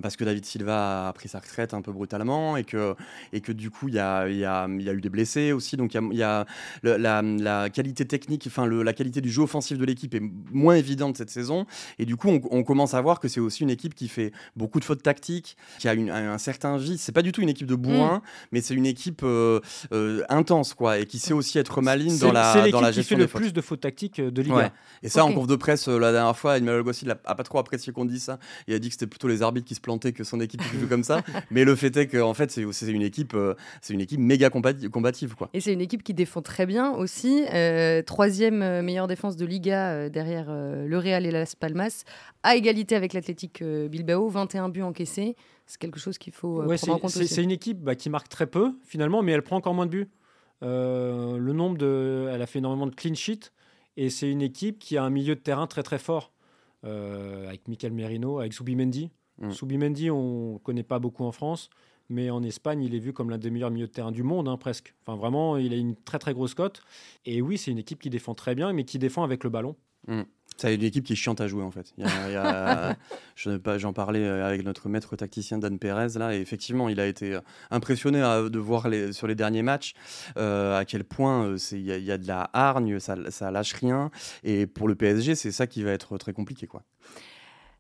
parce 0.01 0.17
que 0.17 0.23
David 0.23 0.43
Silva 0.43 1.07
a 1.07 1.13
pris 1.13 1.29
sa 1.29 1.39
retraite 1.39 1.73
un 1.73 1.81
peu 1.81 1.91
brutalement 1.91 2.57
et 2.57 2.63
que, 2.63 2.95
et 3.31 3.41
que 3.41 3.51
du 3.51 3.69
coup 3.69 3.89
il 3.89 3.93
y 3.93 3.99
a, 3.99 4.27
y, 4.27 4.43
a, 4.43 4.67
y 4.67 4.89
a, 4.89 4.93
eu 4.93 5.01
des 5.01 5.09
blessés 5.09 5.51
aussi. 5.51 5.77
Donc 5.77 5.93
il 5.93 6.17
y 6.17 6.23
a, 6.23 6.45
la, 6.83 7.69
qualité 7.69 8.05
technique, 8.05 8.45
enfin 8.47 8.65
la 8.65 8.93
qualité 8.93 9.21
du 9.21 9.29
jeu 9.29 9.43
offensif 9.43 9.77
de 9.77 9.85
l'équipe 9.85 10.15
est 10.15 10.23
moins 10.51 10.75
évidente 10.75 11.15
cette 11.15 11.29
saison. 11.29 11.67
Et 11.99 12.05
du 12.05 12.15
coup 12.15 12.29
on, 12.29 12.41
on 12.49 12.63
commence 12.63 12.95
à 12.95 13.01
voir 13.01 13.19
que 13.19 13.27
c'est 13.27 13.39
aussi 13.39 13.61
une 13.61 13.69
équipe 13.69 13.93
qui 13.93 14.07
fait 14.07 14.31
beaucoup 14.55 14.78
de 14.79 14.83
fautes 14.83 15.03
tactiques, 15.03 15.57
qui 15.79 15.87
a 15.87 15.91
un, 15.91 16.37
certain 16.37 16.77
vice. 16.77 17.01
C'est 17.01 17.11
pas 17.11 17.21
du 17.21 17.31
tout 17.31 17.41
une 17.41 17.49
équipe 17.49 17.67
de 17.67 17.75
bourrin, 17.75 18.17
mm. 18.17 18.21
mais 18.51 18.61
c'est 18.61 18.73
une 18.73 18.85
équipe 18.85 19.21
euh, 19.23 19.59
euh, 19.91 20.23
intense, 20.29 20.73
quoi, 20.73 20.99
et 20.99 21.05
qui 21.05 21.19
sait 21.19 21.33
aussi 21.33 21.57
être 21.57 21.81
maligne 21.81 22.17
dans 22.17 22.31
la, 22.31 22.69
dans 22.69 22.81
la 22.81 22.91
gestion 22.91 23.15
qui 23.15 23.21
fait 23.21 23.27
le 23.27 23.39
plus 23.39 23.53
de 23.53 23.61
fautes 23.61 23.81
tactiques 23.81 24.19
euh, 24.19 24.31
de 24.31 24.41
Liga. 24.41 24.71
Et 25.03 25.09
ça, 25.09 25.25
en 25.25 25.33
conf 25.33 25.47
de 25.47 25.55
presse, 25.55 25.87
la 25.87 26.11
dernière 26.11 26.37
fois, 26.37 26.57
Emmanuel 26.57 26.83
Gossi 26.83 27.07
a, 27.09 27.15
pas 27.15 27.43
trop 27.43 27.59
apprécié 27.59 27.93
qu'on 27.93 28.05
dise 28.05 28.23
ça. 28.23 28.39
Il 28.67 28.73
a 28.73 28.79
dit 28.79 28.89
que 28.89 28.93
c'était 28.93 29.07
plutôt 29.07 29.27
les 29.27 29.41
arbitres 29.41 29.67
qui 29.67 29.75
se 29.75 29.81
plantaient 29.81 30.11
que 30.11 30.23
son 30.23 30.39
équipe 30.39 30.61
comme 30.89 31.03
ça. 31.03 31.21
Mais 31.51 31.63
le 31.63 31.75
fait 31.75 31.95
est 31.95 32.07
qu'en 32.07 32.33
fait, 32.33 32.51
c'est 32.51 32.91
une 32.91 33.01
équipe, 33.01 33.35
c'est 33.81 33.93
une 33.93 34.01
équipe 34.01 34.19
méga 34.19 34.49
combative, 34.49 35.35
quoi. 35.35 35.49
Et 35.53 35.61
c'est 35.61 35.73
une 35.73 35.81
équipe 35.81 36.03
qui 36.03 36.13
défend 36.13 36.41
très 36.41 36.65
bien 36.65 36.91
aussi. 36.91 37.43
troisième 38.05 38.81
meilleure 38.81 39.07
défense 39.07 39.35
de 39.35 39.45
Liga 39.45 40.09
derrière 40.09 40.47
le 40.49 40.97
Real 40.97 41.25
et 41.25 41.31
Las 41.31 41.55
Palmas, 41.55 42.03
à 42.43 42.55
égalité 42.55 42.95
avec 42.95 43.13
l'Athletic 43.13 43.63
Bilbao, 43.63 44.29
21 44.29 44.68
buts 44.69 44.81
encaissés 44.81 45.35
c'est 45.69 45.79
quelque 45.79 45.99
chose 45.99 46.17
qu'il 46.17 46.33
faut 46.33 46.63
euh, 46.63 46.75
prendre 46.77 46.93
en 46.93 46.97
compte. 46.97 47.11
C'est 47.11 47.43
une 47.43 47.51
équipe 47.51 47.79
bah, 47.79 47.93
qui 47.93 48.09
marque 48.09 48.27
très 48.27 48.47
peu 48.47 48.73
finalement, 48.83 49.21
mais 49.21 49.33
elle 49.33 49.43
prend 49.43 49.55
encore 49.55 49.75
moins 49.75 49.85
de 49.85 49.91
buts. 49.91 50.09
Euh, 50.63 51.37
le 51.37 51.53
nombre 51.53 51.77
de, 51.77 52.27
elle 52.33 52.41
a 52.41 52.47
fait 52.47 52.57
énormément 52.57 52.87
de 52.87 52.95
clean 52.95 53.13
sheet 53.13 53.51
et 53.95 54.09
c'est 54.09 54.29
une 54.29 54.41
équipe 54.41 54.79
qui 54.79 54.97
a 54.97 55.03
un 55.03 55.11
milieu 55.11 55.35
de 55.35 55.39
terrain 55.39 55.67
très 55.67 55.83
très 55.83 55.99
fort 55.99 56.33
euh, 56.85 57.47
avec 57.47 57.67
Michael 57.67 57.93
Merino, 57.93 58.39
avec 58.39 58.53
Subimendi. 58.53 59.11
Mm. 59.37 59.51
Subimendi, 59.51 60.09
on 60.09 60.53
ne 60.53 60.57
connaît 60.57 60.81
pas 60.81 60.97
beaucoup 60.97 61.23
en 61.23 61.31
France, 61.31 61.69
mais 62.09 62.31
en 62.31 62.41
Espagne, 62.41 62.81
il 62.81 62.95
est 62.95 62.99
vu 62.99 63.13
comme 63.13 63.29
l'un 63.29 63.37
des 63.37 63.51
meilleurs 63.51 63.69
milieux 63.69 63.87
de 63.87 63.91
terrain 63.91 64.11
du 64.11 64.23
monde, 64.23 64.47
hein, 64.47 64.57
presque. 64.57 64.95
Enfin, 65.05 65.17
vraiment, 65.17 65.55
il 65.57 65.71
a 65.71 65.77
une 65.77 65.95
très 65.95 66.17
très 66.17 66.33
grosse 66.33 66.55
cote. 66.55 66.81
Et 67.25 67.43
oui, 67.43 67.59
c'est 67.59 67.69
une 67.69 67.77
équipe 67.77 68.01
qui 68.01 68.09
défend 68.09 68.33
très 68.33 68.55
bien, 68.55 68.73
mais 68.73 68.85
qui 68.85 68.97
défend 68.97 69.23
avec 69.23 69.43
le 69.43 69.51
ballon. 69.51 69.75
Mm. 70.07 70.23
C'est 70.59 70.75
une 70.75 70.83
équipe 70.83 71.05
qui 71.05 71.13
est 71.13 71.15
chiante 71.15 71.39
à 71.39 71.47
jouer 71.47 71.63
en 71.63 71.71
fait. 71.71 71.93
J'en 73.77 73.93
parlais 73.93 74.27
avec 74.27 74.65
notre 74.65 74.89
maître 74.89 75.15
tacticien 75.15 75.57
Dan 75.57 75.79
Perez 75.79 76.19
là, 76.19 76.35
et 76.35 76.41
effectivement, 76.41 76.89
il 76.89 76.99
a 76.99 77.07
été 77.07 77.39
impressionné 77.71 78.21
euh, 78.21 78.49
de 78.49 78.59
voir 78.59 78.89
les, 78.89 79.13
sur 79.13 79.25
les 79.25 79.35
derniers 79.35 79.61
matchs 79.61 79.93
euh, 80.37 80.77
à 80.77 80.83
quel 80.83 81.05
point 81.05 81.45
euh, 81.45 81.57
il 81.71 81.79
y, 81.79 82.01
y, 82.01 82.11
a 82.11 82.17
de 82.17 82.27
la 82.27 82.49
hargne, 82.51 82.99
ça, 82.99 83.15
ça 83.29 83.51
lâche 83.51 83.71
rien. 83.71 84.11
Et 84.43 84.67
pour 84.67 84.89
le 84.89 84.95
PSG, 84.95 85.35
c'est 85.35 85.53
ça 85.53 85.65
qui 85.65 85.81
va 85.81 85.91
être 85.91 86.17
très 86.17 86.33
compliqué 86.33 86.67
quoi. 86.67 86.83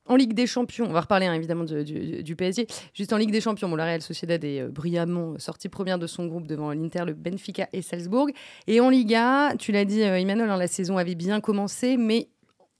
En 0.05 0.15
Ligue 0.15 0.33
des 0.33 0.47
Champions, 0.47 0.85
on 0.89 0.93
va 0.93 1.01
reparler 1.01 1.25
hein, 1.25 1.33
évidemment 1.33 1.65
du, 1.65 2.35
PSG. 2.35 2.65
Juste 2.93 3.11
en 3.11 3.17
Ligue 3.17 3.31
des 3.31 3.41
Champions, 3.41 3.67
bon, 3.67 3.75
la 3.75 3.85
Real 3.85 4.01
Sociedad 4.01 4.43
est 4.43 4.63
brillamment 4.63 5.37
sortie 5.37 5.69
première 5.69 5.99
de 5.99 6.07
son 6.07 6.25
groupe 6.25 6.47
devant 6.47 6.71
l'Inter, 6.71 7.03
le 7.05 7.13
Benfica 7.13 7.67
et 7.73 7.81
Salzbourg. 7.81 8.29
Et 8.65 8.79
en 8.79 8.89
Liga, 8.89 9.53
tu 9.59 9.71
l'as 9.71 9.85
dit, 9.85 9.99
Emmanuel, 10.01 10.49
hein, 10.49 10.57
la 10.57 10.67
saison 10.67 10.97
avait 10.97 11.13
bien 11.13 11.41
commencé, 11.41 11.95
mais 11.95 12.29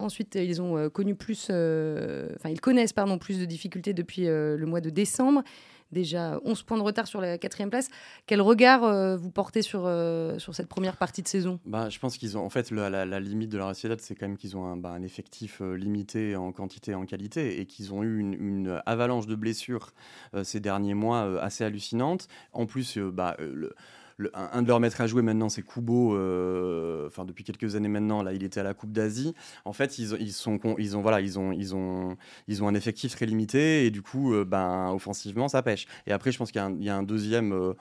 Ensuite, 0.01 0.35
ils 0.35 0.62
ont 0.62 0.77
euh, 0.77 0.89
connu 0.89 1.13
plus, 1.13 1.49
euh, 1.51 2.29
enfin, 2.38 2.47
ils 2.49 2.62
connaissent 2.62 2.93
pardon, 2.93 3.17
plus 3.17 3.38
de 3.38 3.43
difficultés 3.43 3.93
depuis 3.93 4.27
euh, 4.27 4.55
le 4.55 4.65
mois 4.65 4.79
de 4.79 4.89
décembre. 4.89 5.43
Déjà 5.91 6.39
11 6.45 6.63
points 6.63 6.77
de 6.77 6.83
retard 6.83 7.05
sur 7.05 7.19
la 7.19 7.38
quatrième 7.38 7.69
place. 7.69 7.89
Quel 8.27 8.41
regard 8.41 9.17
vous 9.17 9.31
portez 9.31 9.63
sur, 9.63 9.91
sur 10.38 10.53
cette 10.53 10.67
première 10.67 10.97
partie 10.97 11.23
de 11.23 11.27
saison? 11.27 11.59
Bah, 11.65 11.89
Je 11.89 11.97
pense 11.97 12.15
qu'ils 12.19 12.38
ont, 12.38 12.45
en 12.45 12.49
fait, 12.51 12.69
la, 12.69 13.19
limite 13.19 13.49
de 13.49 13.57
la 13.57 13.73
Sociedad, 13.73 13.99
c'est 13.99 14.13
quand 14.13 14.27
même 14.27 14.38
qu'ils 14.38 14.55
ont 14.55 14.65
un, 14.65 14.77
bah, 14.77 14.99
effectif 15.03 15.62
limité 15.62 16.35
en 16.35 16.51
quantité 16.51 16.91
et 16.91 16.93
en 16.93 17.07
qualité 17.07 17.59
et 17.59 17.65
qu'ils 17.65 17.91
ont 17.91 18.03
eu 18.03 18.19
une, 18.19 18.79
avalanche 18.85 19.25
de 19.25 19.33
blessures 19.33 19.89
ces 20.43 20.59
derniers 20.59 20.93
mois 20.93 21.41
assez 21.41 21.63
hallucinante. 21.63 22.27
En 22.53 22.67
plus, 22.67 22.99
bah, 22.99 23.35
le 23.39 23.73
un, 24.34 24.62
de 24.62 24.67
leurs 24.67 24.79
maîtres 24.79 25.01
à 25.01 25.08
jouer 25.08 25.21
maintenant, 25.21 25.49
c'est 25.49 25.62
Kubo. 25.62 26.15
Euh, 26.15 27.08
enfin, 27.08 27.25
depuis 27.25 27.43
quelques 27.43 27.75
années 27.75 27.88
maintenant, 27.88 28.23
là, 28.23 28.34
il 28.34 28.43
était 28.43 28.60
à 28.60 28.63
la 28.63 28.73
Coupe 28.73 28.91
d'Asie. 28.91 29.34
En 29.65 29.73
fait, 29.73 29.97
ils, 29.99 30.15
ils, 30.19 30.34
sont, 30.34 30.60
ils 30.77 30.97
ont, 30.97 31.01
voilà, 31.01 31.21
ils 31.21 31.39
ont, 31.39 31.51
ils 31.51 31.75
ont, 31.75 32.17
ils 32.47 32.63
ont 32.63 32.67
un 32.67 32.75
effectif 32.75 33.15
très 33.15 33.25
limité 33.25 33.86
et 33.86 33.91
du 33.91 34.01
coup, 34.01 34.34
euh, 34.34 34.45
ben, 34.45 34.91
offensivement, 34.91 35.47
ça 35.47 35.62
pêche. 35.62 35.88
Et 36.08 36.12
après, 36.12 36.32
je 36.32 36.38
pense 36.38 36.51
qu'il 36.51 36.62
y, 36.79 36.89
a 36.89 36.95
un 36.95 37.03
deuxième 37.03 37.53
euh, 37.53 37.73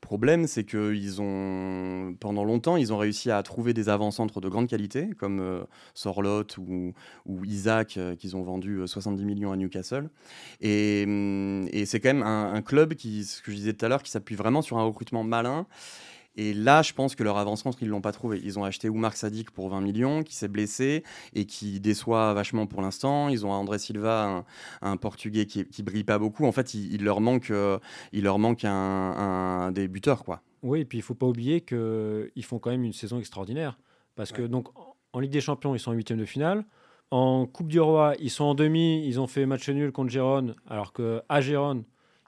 problème, 0.00 0.46
c'est 0.46 0.64
qu'ils 0.64 1.20
ont, 1.20 2.14
pendant 2.18 2.44
longtemps, 2.44 2.76
ils 2.76 2.92
ont 2.92 2.98
réussi 2.98 3.30
à 3.30 3.42
trouver 3.42 3.74
des 3.74 3.88
avant-centres 3.88 4.40
de 4.40 4.48
grande 4.48 4.66
qualité, 4.66 5.10
comme 5.18 5.40
euh, 5.40 5.62
ou, 7.26 7.44
Isaac, 7.44 7.98
qu'ils 8.18 8.36
ont 8.36 8.42
vendu 8.42 8.80
70 8.86 9.22
euh, 9.22 9.26
millions 9.26 9.52
à 9.52 9.56
Newcastle. 9.56 10.10
Et, 10.60 11.04
hum, 11.06 11.59
et 11.80 11.86
c'est 11.86 12.00
quand 12.00 12.08
même 12.08 12.22
un, 12.22 12.54
un, 12.54 12.62
club 12.62 12.94
qui, 12.94 13.24
ce 13.24 13.42
que 13.42 13.50
je 13.50 13.56
disais 13.56 13.72
tout 13.72 13.84
à 13.84 13.88
l'heure, 13.88 14.02
qui 14.02 14.10
s'appuie 14.10 14.36
vraiment 14.36 14.62
sur 14.62 14.78
un 14.78 14.84
recrutement 14.84 15.24
malin 15.24 15.66
et 16.36 16.54
là, 16.54 16.82
je 16.82 16.92
pense 16.92 17.14
que 17.16 17.24
leur 17.24 17.38
avancement, 17.38 17.72
ils 17.80 17.86
ne 17.86 17.90
l'ont 17.90 18.00
pas 18.00 18.12
trouvé. 18.12 18.40
Ils 18.42 18.58
ont 18.58 18.64
acheté 18.64 18.88
Oumar 18.88 19.16
Sadik 19.16 19.50
pour 19.50 19.68
20 19.68 19.80
millions, 19.80 20.22
qui 20.22 20.34
s'est 20.34 20.48
blessé 20.48 21.02
et 21.34 21.44
qui 21.44 21.80
déçoit 21.80 22.32
vachement 22.34 22.66
pour 22.66 22.82
l'instant. 22.82 23.28
Ils 23.28 23.44
ont 23.44 23.50
André 23.50 23.78
Silva, 23.78 24.44
un, 24.80 24.96
Portugais 24.96 25.46
qui, 25.46 25.66
qui 25.66 25.82
brille 25.82 26.04
pas 26.04 26.18
beaucoup. 26.18 26.46
En 26.46 26.52
fait, 26.52 26.74
il, 26.74 27.02
leur 27.02 27.20
manque, 27.20 27.50
euh, 27.50 27.78
il 28.12 28.24
leur 28.24 28.38
manque 28.38 28.64
un, 28.64 28.70
un, 28.70 29.72
des 29.72 29.88
buteurs, 29.88 30.24
quoi. 30.24 30.42
Oui, 30.62 30.80
et 30.80 30.84
puis 30.84 30.98
il 30.98 31.02
faut 31.02 31.14
pas 31.14 31.26
oublier 31.26 31.62
qu'ils 31.62 32.44
font 32.44 32.58
quand 32.58 32.70
même 32.70 32.84
une 32.84 32.92
saison 32.92 33.18
extraordinaire. 33.18 33.78
Parce 34.14 34.32
que 34.32 34.42
donc 34.42 34.68
en 35.12 35.20
Ligue 35.20 35.32
des 35.32 35.40
Champions, 35.40 35.74
ils 35.74 35.78
sont 35.78 35.90
en 35.90 35.94
huitième 35.94 36.18
de 36.18 36.24
finale. 36.24 36.64
En 37.10 37.46
Coupe 37.46 37.68
du 37.68 37.80
Roi, 37.80 38.14
ils 38.20 38.30
sont 38.30 38.44
en 38.44 38.54
demi. 38.54 39.04
Ils 39.06 39.20
ont 39.20 39.26
fait 39.26 39.46
match 39.46 39.68
nul 39.68 39.90
contre 39.92 40.10
Gérone, 40.10 40.54
alors 40.68 40.92
que 40.92 41.22
à 41.28 41.40
Gérone, 41.40 41.84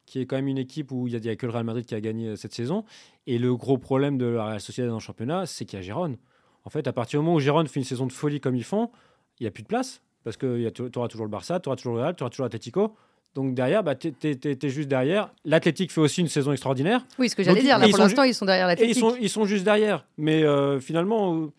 qui 0.07 0.21
est 0.21 0.27
quand 0.27 0.37
même 0.37 0.49
une 0.49 0.59
équipe 0.59 0.91
où 0.91 1.07
il 1.07 1.19
n'y 1.19 1.29
a, 1.29 1.37
que 1.37 1.47
le 1.47 1.53
Real 1.53 1.65
Madrid 1.65 1.87
qui 1.87 1.95
a 1.95 2.01
gagné 2.01 2.29
euh, 2.29 2.37
cette 2.37 2.53
saison. 2.53 2.85
Et 3.27 3.39
le 3.39 3.55
gros 3.55 3.79
problème 3.79 4.19
de 4.19 4.27
la 4.27 4.45
Real 4.47 4.61
Sociedad 4.61 4.89
dans 4.89 4.97
le 4.97 5.01
championnat, 5.01 5.47
c'est 5.47 5.65
qu'il 5.65 5.79
y 5.79 5.81
a 5.81 5.83
Gérone. 5.83 6.17
En 6.65 6.71
fait, 6.71 6.87
à 6.87 6.93
partir 6.93 7.21
du 7.21 7.25
moment 7.25 7.37
où 7.37 7.41
Gérone 7.41 7.67
fait 7.67 7.81
une 7.81 7.87
saison 7.87 8.07
de 8.07 8.13
folie 8.13 8.41
comme 8.41 8.57
ils 8.57 8.65
font, 8.65 8.91
il 9.39 9.45
n'y 9.45 9.49
a 9.49 9.51
plus 9.51 9.63
de 9.63 9.69
place. 9.69 10.03
Parce 10.25 10.37
que 10.37 10.69
tu 10.69 10.83
auras 10.97 11.09
toujours 11.09 11.27
le 11.27 11.31
Barça, 11.31 11.59
tu 11.61 11.69
auras 11.69 11.77
toujours 11.77 11.95
le 11.95 12.01
Real, 12.01 12.15
tu 12.15 12.23
auras 12.23 12.31
toujours 12.31 12.45
l'Atletico. 12.45 12.95
Donc 13.35 13.55
derrière, 13.55 13.83
bah, 13.83 13.95
tu 13.95 14.13
es, 14.23 14.69
juste 14.69 14.89
derrière. 14.89 15.33
L'Athletic 15.45 15.91
fait 15.91 16.01
aussi 16.01 16.21
une 16.21 16.29
saison 16.29 16.53
extraordinaire. 16.53 17.05
Oui, 17.19 17.29
ce 17.29 17.37
que 17.37 17.43
j'allais 17.43 17.63
dire. 17.63 17.79
Là, 17.79 17.89
pour 17.89 17.99
l'instant, 17.99 18.25
ils 18.25 18.35
sont 18.35 18.45
derrière 18.45 18.67
l'Athletic. 18.67 18.97
Ils 18.97 19.01
sont, 19.01 19.17
ils 19.21 19.31
sont 19.31 19.47
juste 19.47 19.65
derrière. 19.65 20.07
Mais 20.19 20.43
euh, 20.45 20.81
finalement, 20.81 21.51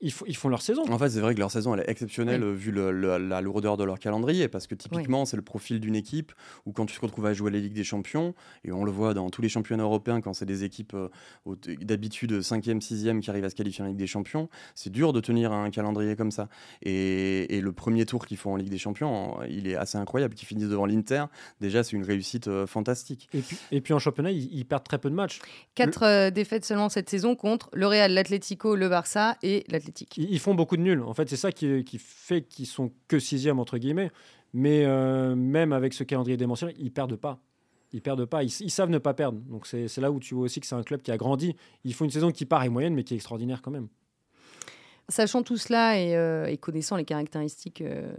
ils, 0.00 0.12
ils, 0.26 0.36
font 0.36 0.48
leur 0.48 0.62
saison. 0.62 0.82
En 0.90 0.98
fait, 0.98 1.10
c'est 1.10 1.20
vrai 1.20 1.34
que 1.34 1.40
leur 1.40 1.50
saison 1.50 1.74
elle 1.74 1.80
est 1.80 1.90
exceptionnelle 1.90 2.44
vu 2.52 2.70
le, 2.70 2.90
la 2.90 3.40
lourdeur 3.40 3.76
de 3.76 3.84
leur 3.84 3.98
calendrier, 3.98 4.48
parce 4.48 4.66
que 4.66 4.74
typiquement, 4.74 5.24
c'est 5.24 5.36
le 5.36 5.42
profil 5.42 5.80
d'une 5.80 5.96
équipe 5.96 6.32
où 6.66 6.72
quand 6.72 6.86
tu 6.86 6.96
te 6.96 7.00
retrouves 7.00 7.26
à 7.26 7.32
jouer 7.32 7.50
les 7.50 7.60
Ligues 7.60 7.74
des 7.74 7.84
Champions, 7.84 8.34
et 8.64 8.72
on 8.72 8.84
le 8.84 8.92
voit 8.92 9.14
dans 9.14 9.30
tous 9.30 9.42
les 9.42 9.48
championnats 9.48 9.84
européens, 9.84 10.20
quand 10.20 10.32
c'est 10.32 10.46
des 10.46 10.64
équipes 10.64 10.94
euh, 10.94 11.08
d'habitude 11.80 12.32
5e, 12.32 12.80
6e 12.80 13.20
qui 13.20 13.30
arrivent 13.30 13.44
à 13.44 13.50
se 13.50 13.54
qualifier 13.54 13.84
en 13.84 13.88
Ligue 13.88 13.96
des 13.96 14.06
Champions, 14.06 14.48
c'est 14.74 14.90
dur 14.90 15.12
de 15.12 15.20
tenir 15.20 15.52
un 15.52 15.70
calendrier 15.70 16.16
comme 16.16 16.30
ça. 16.30 16.48
Et, 16.82 17.56
et 17.56 17.60
le 17.60 17.72
premier 17.72 18.06
tour 18.06 18.26
qu'ils 18.26 18.36
font 18.36 18.52
en 18.52 18.56
Ligue 18.56 18.70
des 18.70 18.78
Champions, 18.78 19.38
il 19.48 19.66
est 19.66 19.76
assez 19.76 19.98
incroyable, 19.98 20.34
qu'ils 20.34 20.48
finissent 20.48 20.68
devant 20.68 20.86
l'Inter. 20.86 21.24
Déjà, 21.60 21.82
c'est 21.82 21.96
une 21.96 22.04
réussite 22.04 22.48
euh, 22.48 22.66
fantastique. 22.66 23.28
Et 23.32 23.40
puis, 23.40 23.58
et 23.72 23.80
puis 23.80 23.94
en 23.94 23.98
championnat, 23.98 24.30
ils, 24.30 24.64
perdent 24.64 24.84
très 24.84 24.98
peu 24.98 25.10
de 25.10 25.14
matchs. 25.14 25.40
Quatre 25.74 26.04
euh, 26.04 26.30
défaites 26.30 26.64
seulement 26.64 26.88
cette 26.88 27.08
saison 27.08 27.34
contre 27.34 27.70
le 27.72 27.86
Real, 27.86 28.12
l'Atlético, 28.12 28.76
le 28.76 28.88
Barça 28.88 29.36
et 29.42 29.64
Ils, 30.16 30.38
font 30.38 30.54
beaucoup 30.54 30.76
de 30.76 30.82
nuls. 30.82 31.02
En 31.02 31.14
fait, 31.14 31.28
c'est 31.28 31.36
ça 31.36 31.52
qui, 31.52 31.84
qui 31.84 31.98
fait 31.98 32.42
qu'ils 32.42 32.66
sont 32.66 32.92
que 33.08 33.18
sixième 33.18 33.58
entre 33.58 33.78
guillemets. 33.78 34.10
Mais 34.54 34.84
euh, 34.84 35.34
même 35.34 35.72
avec 35.72 35.92
ce 35.92 36.04
calendrier 36.04 36.36
démentiel, 36.36 36.74
ils 36.78 36.90
perdent 36.90 37.16
pas. 37.16 37.38
Ils 37.92 38.02
perdent 38.02 38.26
pas. 38.26 38.42
Ils, 38.42 38.70
savent 38.70 38.90
ne 38.90 38.98
pas 38.98 39.14
perdre. 39.14 39.38
Donc 39.48 39.66
c'est 39.66 39.96
là 39.98 40.10
où 40.10 40.20
tu 40.20 40.34
vois 40.34 40.44
aussi 40.44 40.60
que 40.60 40.66
c'est 40.66 40.74
un 40.74 40.82
club 40.82 41.02
qui 41.02 41.10
a 41.10 41.16
grandi. 41.16 41.56
Ils 41.84 41.94
font 41.94 42.04
une 42.04 42.10
saison 42.10 42.30
qui 42.30 42.44
paraît 42.44 42.68
moyenne, 42.68 42.94
mais 42.94 43.04
qui 43.04 43.14
est 43.14 43.16
extraordinaire 43.16 43.62
quand 43.62 43.70
même. 43.70 43.88
Sachant 45.10 45.42
tout 45.42 45.56
cela 45.56 45.98
et, 45.98 46.14
euh, 46.14 46.54
connaissant 46.56 46.96
les 46.96 47.06
caractéristiques 47.06 47.80
euh, 47.80 48.12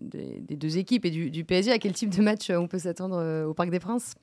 des, 0.00 0.40
deux 0.56 0.78
équipes 0.78 1.04
et 1.04 1.10
du, 1.10 1.44
PSG, 1.44 1.70
à 1.70 1.78
quel 1.78 1.92
type 1.92 2.10
de 2.10 2.22
match 2.22 2.50
on 2.50 2.66
peut 2.66 2.80
s'attendre 2.80 3.46
au 3.46 3.54
Parc 3.54 3.70
des 3.70 3.78
Princes? 3.78 4.16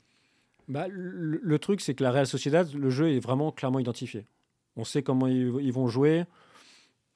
Bah, 0.67 0.87
le, 0.89 1.59
truc, 1.59 1.79
c'est 1.79 1.93
que 1.93 2.03
la 2.03 2.11
Real 2.11 2.27
Sociedad, 2.27 2.69
le 2.73 2.89
jeu 2.89 3.11
est 3.11 3.19
vraiment 3.19 3.51
clairement 3.53 3.79
identifié. 3.79 4.25
On 4.75 4.83
sait 4.83 5.03
comment 5.03 5.27
ils 5.27 5.71
vont 5.71 5.87
jouer 5.87 6.25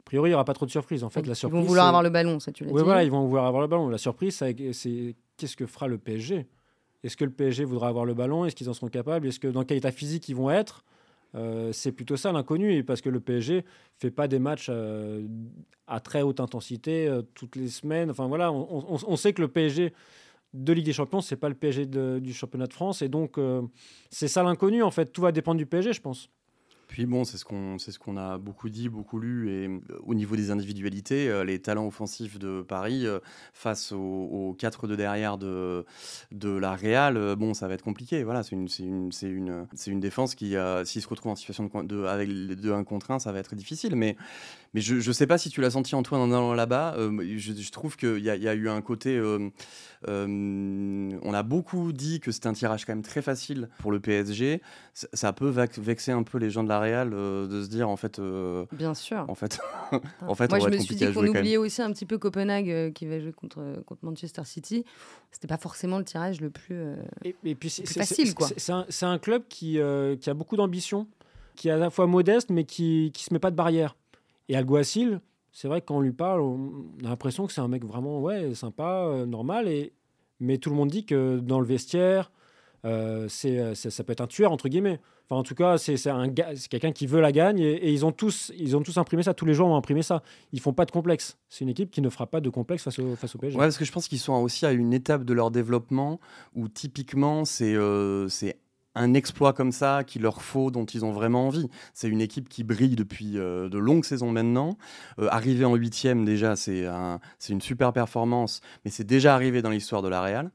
priori, 0.09 0.29
il 0.29 0.31
n'y 0.31 0.35
aura 0.35 0.43
pas 0.43 0.55
trop 0.55 0.65
de 0.65 0.71
surprises. 0.71 1.03
En 1.03 1.11
fait, 1.11 1.27
la 1.27 1.35
surprise, 1.35 1.59
ils 1.59 1.61
vont 1.61 1.67
vouloir 1.67 1.87
avoir 1.87 2.01
le 2.01 2.09
ballon, 2.09 2.39
ça 2.39 2.51
tu 2.51 2.63
l'as 2.63 2.71
oui, 2.71 2.81
voilà, 2.83 3.03
ils 3.03 3.11
vont 3.11 3.25
vouloir 3.27 3.45
avoir 3.45 3.61
le 3.61 3.67
ballon. 3.67 3.89
La 3.89 3.99
surprise, 3.99 4.35
c'est 4.35 5.15
qu'est-ce 5.37 5.55
que 5.55 5.67
fera 5.67 5.87
le 5.87 5.99
PSG 5.99 6.47
Est-ce 7.03 7.15
que 7.15 7.25
le 7.25 7.31
PSG 7.31 7.63
voudra 7.63 7.89
avoir 7.89 8.05
le 8.05 8.15
ballon? 8.15 8.43
Est-ce 8.43 8.55
qu'ils 8.55 8.69
en 8.69 8.73
seront 8.73 8.87
capables? 8.87 9.27
Est-ce 9.27 9.39
que 9.39 9.47
dans 9.47 9.63
quel 9.63 9.77
état 9.77 9.91
physique 9.91 10.27
ils 10.27 10.35
vont 10.35 10.49
être? 10.49 10.83
Euh, 11.35 11.71
c'est 11.73 11.91
plutôt 11.91 12.17
ça 12.17 12.31
l'inconnu, 12.31 12.83
parce 12.83 13.01
que 13.01 13.09
le 13.09 13.19
PSG 13.19 13.63
fait 13.99 14.09
pas 14.09 14.27
des 14.27 14.39
matchs 14.39 14.67
euh, 14.69 15.27
à 15.85 15.99
très 15.99 16.23
haute 16.23 16.39
intensité 16.39 17.07
euh, 17.07 17.21
toutes 17.35 17.55
les 17.55 17.67
semaines. 17.67 18.09
Enfin 18.09 18.27
voilà, 18.27 18.51
on, 18.51 19.15
sait 19.15 19.33
que 19.33 19.41
le 19.43 19.47
PSG 19.47 19.93
de 20.55 20.73
Ligue 20.73 20.85
des 20.85 20.93
Champions, 20.93 21.21
c'est 21.21 21.35
pas 21.35 21.49
le 21.49 21.55
PSG 21.55 21.85
du 21.85 22.33
championnat 22.33 22.65
de 22.65 22.73
France, 22.73 23.03
et 23.03 23.09
donc 23.09 23.37
c'est 24.09 24.27
ça 24.27 24.41
l'inconnu 24.41 24.81
en 24.81 24.89
fait. 24.89 25.13
Tout 25.13 25.21
va 25.21 25.31
dépendre 25.31 25.59
du 25.59 25.67
PSG, 25.67 25.93
je 25.93 26.01
pense. 26.01 26.31
Puis 26.89 27.05
bon, 27.05 27.23
c'est 27.23 27.37
ce 27.37 27.45
qu'on 27.45 27.77
c'est 27.77 27.91
ce 27.91 27.99
qu'on 27.99 28.17
a 28.17 28.39
beaucoup 28.39 28.67
dit, 28.67 28.89
beaucoup 28.89 29.19
lu, 29.19 29.47
et 29.51 29.67
euh, 29.67 29.79
au 30.07 30.15
niveau 30.15 30.35
des 30.35 30.49
individualités, 30.49 31.29
euh, 31.29 31.43
les 31.43 31.59
talents 31.59 31.85
offensifs 31.85 32.39
de 32.39 32.63
Paris 32.63 33.05
euh, 33.05 33.19
face 33.53 33.91
aux, 33.91 34.55
quatre 34.57 34.87
de 34.87 34.95
derrière 34.95 35.37
de 35.37 35.85
de 36.31 36.49
la 36.49 36.75
Real, 36.75 37.35
bon, 37.35 37.53
ça 37.53 37.67
va 37.67 37.75
être 37.75 37.83
compliqué. 37.83 38.23
Voilà, 38.23 38.41
c'est 38.41 38.55
une 38.55 38.67
c'est 38.67 38.81
une 38.81 39.11
c'est 39.11 39.29
une 39.29 39.67
une 39.85 39.99
défense 39.99 40.33
qui, 40.33 40.55
s'il 40.83 41.01
se 41.01 41.07
retrouve 41.07 41.31
en 41.31 41.35
situation 41.35 41.65
de, 41.65 41.83
de 41.83 42.05
avec 42.05 42.27
deux 42.27 42.73
1 42.73 42.83
contre 42.83 43.11
1, 43.11 43.19
ça 43.19 43.31
va 43.31 43.37
être 43.37 43.53
difficile. 43.53 43.95
Mais 43.95 44.17
mais 44.73 44.81
je 44.81 44.95
ne 44.95 45.13
sais 45.13 45.27
pas 45.27 45.37
si 45.37 45.51
tu 45.51 45.61
l'as 45.61 45.71
senti 45.71 45.93
Antoine 45.93 46.21
en 46.21 46.31
allant 46.31 46.53
là-bas. 46.55 46.95
Je, 46.97 47.71
trouve 47.71 47.97
qu'il 47.97 48.17
y, 48.17 48.23
y 48.23 48.47
a 48.47 48.53
eu 48.55 48.67
un 48.67 48.81
côté. 48.81 49.21
on 50.07 51.33
a 51.33 51.43
beaucoup 51.43 51.91
dit 51.93 52.19
que 52.19 52.31
c'était 52.31 52.47
un 52.47 52.53
tirage 52.53 52.85
quand 52.85 52.93
même 52.93 53.03
très 53.03 53.21
facile 53.21 53.69
pour 53.79 53.91
le 53.91 53.99
PSG. 53.99 54.61
Ça, 54.95 55.07
ça 55.13 55.33
peut 55.33 55.53
vexer 55.77 56.11
un 56.11 56.23
peu 56.23 56.39
les 56.39 56.49
gens 56.49 56.63
de 56.63 56.69
la 56.69 56.78
Euh, 56.83 57.47
de 57.47 57.63
se 57.63 57.69
dire 57.69 57.89
en 57.89 57.95
fait. 57.95 58.19
Euh, 58.19 58.65
Bien 58.71 58.93
sûr. 58.93 59.25
En 59.27 59.35
fait, 59.35 59.59
en 60.27 60.35
fait, 60.35 60.49
moi 60.49 60.59
je 60.59 60.69
me 60.69 60.77
suis 60.77 60.95
dit 60.95 61.11
qu'on 61.11 61.27
oubliait 61.27 61.57
aussi 61.57 61.81
un 61.81 61.91
petit 61.91 62.05
peu 62.05 62.17
Copenhague 62.17 62.69
euh, 62.69 62.91
qui 62.91 63.05
va 63.05 63.19
jouer 63.19 63.31
contre 63.31 63.83
contre 63.85 64.03
Manchester 64.03 64.43
City. 64.45 64.85
C'était 65.31 65.47
pas 65.47 65.57
forcément 65.57 65.97
le 65.97 66.05
tirage 66.05 66.41
le 66.41 66.49
plus. 66.49 66.81
et, 67.23 67.55
puis 67.55 67.69
c'est 67.69 67.87
facile 67.87 68.33
quoi. 68.33 68.47
C'est 68.57 68.71
un, 68.71 69.11
un, 69.11 69.19
club 69.19 69.43
qui 69.49 69.79
qui 70.21 70.29
a 70.29 70.33
beaucoup 70.33 70.55
d'ambition, 70.55 71.07
qui 71.55 71.69
est 71.69 71.71
à 71.71 71.77
la 71.77 71.89
fois 71.89 72.07
modeste 72.07 72.49
mais 72.49 72.63
qui 72.63 73.11
qui 73.13 73.23
se 73.23 73.33
met 73.33 73.39
pas 73.39 73.51
de 73.51 73.55
barrière. 73.55 73.95
Et 74.47 74.55
Alguacil, 74.55 75.21
c'est 75.51 75.67
vrai 75.67 75.81
que 75.81 75.85
quand 75.85 75.97
on 75.97 76.01
lui 76.01 76.11
parle, 76.11 76.41
on 76.41 76.85
a 77.03 77.09
l'impression 77.09 77.45
que 77.45 77.53
c'est 77.53 77.61
un 77.61 77.67
mec 77.67 77.85
vraiment 77.85 78.19
ouais 78.19 78.55
sympa, 78.55 79.25
normal 79.27 79.67
et 79.67 79.93
mais 80.39 80.57
tout 80.57 80.69
le 80.69 80.75
monde 80.75 80.89
dit 80.89 81.05
que 81.05 81.39
dans 81.39 81.59
le 81.59 81.65
vestiaire, 81.65 82.31
c'est 82.83 83.75
ça 83.75 84.03
peut 84.03 84.13
être 84.13 84.21
un 84.21 84.27
tueur 84.27 84.51
entre 84.51 84.69
guillemets 84.69 84.99
en 85.35 85.43
tout 85.43 85.55
cas, 85.55 85.77
c'est 85.77 85.95
quelqu'un 86.69 86.91
qui 86.91 87.05
veut 87.05 87.21
la 87.21 87.31
gagne 87.31 87.59
et, 87.59 87.91
ils, 87.91 88.05
ont 88.05 88.11
tous, 88.11 88.51
ils 88.57 88.75
ont 88.75 88.81
tous 88.81 88.97
imprimé 88.97 89.21
ça. 89.23 89.33
Tous 89.33 89.45
les 89.45 89.53
joueurs 89.53 89.69
ont 89.69 89.75
imprimé 89.75 90.01
ça. 90.01 90.23
Ils 90.53 90.59
font 90.59 90.73
pas 90.73 90.85
de 90.85 90.91
complexe. 90.91 91.37
C'est 91.49 91.63
une 91.63 91.69
équipe 91.69 91.91
qui 91.91 92.01
ne 92.01 92.09
fera 92.09 92.25
pas 92.25 92.41
de 92.41 92.49
complexe 92.49 92.83
face 92.83 92.97
au, 92.97 93.15
face 93.15 93.35
au 93.35 93.39
PSG. 93.39 93.57
Ouais, 93.57 93.65
parce 93.65 93.77
que 93.77 93.85
je 93.85 93.91
pense 93.91 94.07
qu'ils 94.07 94.19
sont 94.19 94.33
aussi 94.33 94.65
à 94.65 94.71
une 94.71 94.93
étape 94.93 95.23
de 95.23 95.33
leur 95.33 95.51
développement 95.51 96.19
où 96.55 96.67
typiquement 96.67 97.45
c'est 97.45 97.75
euh, 97.75 98.27
un 98.95 99.13
exploit 99.13 99.53
comme 99.53 99.71
ça 99.71 100.03
qu'il 100.03 100.23
leur 100.23 100.41
faut, 100.41 100.71
dont 100.71 100.85
ils 100.85 101.05
ont 101.05 101.11
vraiment 101.11 101.47
envie. 101.47 101.69
C'est 101.93 102.09
une 102.09 102.21
équipe 102.21 102.49
qui 102.49 102.63
brille 102.63 102.95
depuis 102.95 103.37
euh, 103.37 103.69
de 103.69 103.77
longues 103.77 104.03
saisons 104.03 104.31
maintenant. 104.31 104.77
Euh, 105.19 105.27
arriver 105.31 105.65
en 105.65 105.75
huitième, 105.75 106.25
déjà, 106.25 106.55
c'est 106.55 106.85
un, 106.85 107.19
une 107.49 107.61
super 107.61 107.93
performance, 107.93 108.61
mais 108.83 108.91
c'est 108.91 109.03
déjà 109.03 109.35
arrivé 109.35 109.61
dans 109.61 109.69
l'histoire 109.69 110.01
de 110.01 110.09
la 110.09 110.21
Real. 110.21 110.51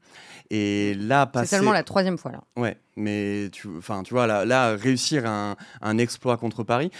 Et 0.51 0.93
là, 0.95 1.29
C'est 1.35 1.45
seulement 1.47 1.71
la 1.71 1.83
troisième 1.83 2.17
fois, 2.17 2.31
là. 2.31 2.43
Ouais, 2.55 2.77
mais 2.97 3.49
tu, 3.51 3.67
enfin, 3.77 4.03
tu 4.03 4.13
vois, 4.13 4.27
là, 4.27 4.45
là 4.45 4.75
réussir 4.75 5.25
un, 5.25 5.55
un, 5.81 5.97
exploit 5.97 6.37
contre 6.37 6.63
Paris. 6.63 6.91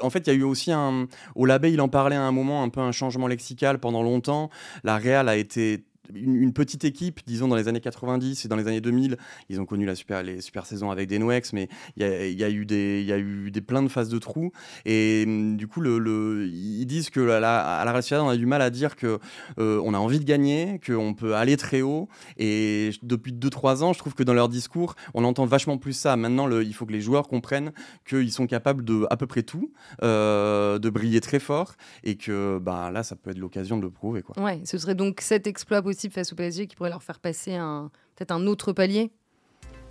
en 0.00 0.10
fait, 0.10 0.26
il 0.26 0.26
y 0.28 0.30
a 0.30 0.38
eu 0.38 0.42
aussi 0.42 0.72
un. 0.72 1.06
Au 1.34 1.44
Labé, 1.44 1.72
il 1.72 1.80
en 1.80 1.88
parlait 1.88 2.16
à 2.16 2.22
un 2.22 2.32
moment, 2.32 2.62
un 2.62 2.68
peu 2.70 2.80
un 2.80 2.92
changement 2.92 3.26
lexical 3.26 3.78
pendant 3.78 4.02
longtemps. 4.02 4.48
La 4.84 4.96
Real 4.96 5.28
a 5.28 5.36
été 5.36 5.84
une, 6.14 6.52
petite 6.52 6.84
équipe, 6.84 7.20
disons 7.26 7.48
dans 7.48 7.56
les 7.56 7.68
années 7.68 7.80
90 7.80 8.44
et 8.44 8.48
dans 8.48 8.56
les 8.56 8.66
années 8.66 8.80
2000, 8.80 9.16
ils 9.48 9.60
ont 9.60 9.66
connu 9.66 9.86
la 9.86 9.94
super, 9.94 10.22
les 10.22 10.40
super 10.40 10.66
saisons 10.66 10.90
avec 10.90 11.08
des 11.08 11.18
Noex, 11.18 11.52
mais 11.52 11.68
il 11.96 12.04
y 12.04 12.44
a, 12.44 12.50
eu 12.50 12.66
des, 12.66 13.02
y 13.02 13.12
a 13.12 13.18
eu 13.18 13.50
des 13.50 13.60
plein 13.60 13.82
de 13.82 13.88
phases 13.88 14.08
de 14.08 14.18
trous. 14.18 14.52
Et 14.84 15.24
hum, 15.26 15.56
du 15.56 15.66
coup, 15.66 15.80
le, 15.80 16.46
ils 16.46 16.86
disent 16.86 17.10
que 17.10 17.28
à 17.28 17.40
la, 17.40 17.78
à 17.78 17.84
la 17.84 17.94
on 18.12 18.28
a 18.28 18.36
du 18.36 18.46
mal 18.46 18.60
à 18.60 18.70
dire 18.70 18.96
que 18.96 19.18
euh, 19.58 19.80
on 19.84 19.94
a 19.94 19.98
envie 19.98 20.18
de 20.18 20.24
gagner, 20.24 20.80
qu'on 20.84 21.14
peut 21.14 21.34
aller 21.34 21.56
très 21.56 21.80
haut. 21.80 22.08
Et 22.36 22.90
depuis 23.02 23.32
2-3 23.32 23.82
ans, 23.82 23.92
je 23.92 23.98
trouve 23.98 24.14
que 24.14 24.22
dans 24.22 24.34
leur 24.34 24.48
discours, 24.48 24.94
on 25.14 25.24
entend 25.24 25.46
vachement 25.46 25.78
plus 25.78 25.94
ça. 25.94 26.16
Maintenant, 26.16 26.50
il 26.60 26.74
faut 26.74 26.86
que 26.86 26.92
les 26.92 27.00
joueurs 27.00 27.28
comprennent 27.28 27.72
qu'ils 28.06 28.32
sont 28.32 28.46
capables 28.46 28.84
de 28.84 29.06
à 29.10 29.16
peu 29.16 29.26
près 29.26 29.42
tout, 29.42 29.72
euh, 30.02 30.78
de 30.78 30.90
briller 30.90 31.20
très 31.20 31.38
fort, 31.38 31.74
et 32.02 32.16
que 32.16 32.58
bah, 32.58 32.90
là, 32.92 33.02
ça 33.02 33.16
peut 33.16 33.30
être 33.30 33.38
l'occasion 33.38 33.78
de 33.78 33.82
le 33.82 33.90
prouver. 33.90 34.22
Quoi. 34.22 34.42
Ouais, 34.42 34.60
ce 34.64 34.76
serait 34.78 34.94
donc 34.94 35.20
cet 35.20 35.46
exploit 35.46 35.80
possible 35.80 35.93
face 35.94 36.32
au 36.32 36.36
PSG 36.36 36.66
qui 36.66 36.76
pourrait 36.76 36.90
leur 36.90 37.02
faire 37.02 37.20
passer 37.20 37.54
un, 37.54 37.90
peut-être 38.16 38.32
un 38.32 38.46
autre 38.46 38.72
palier 38.72 39.12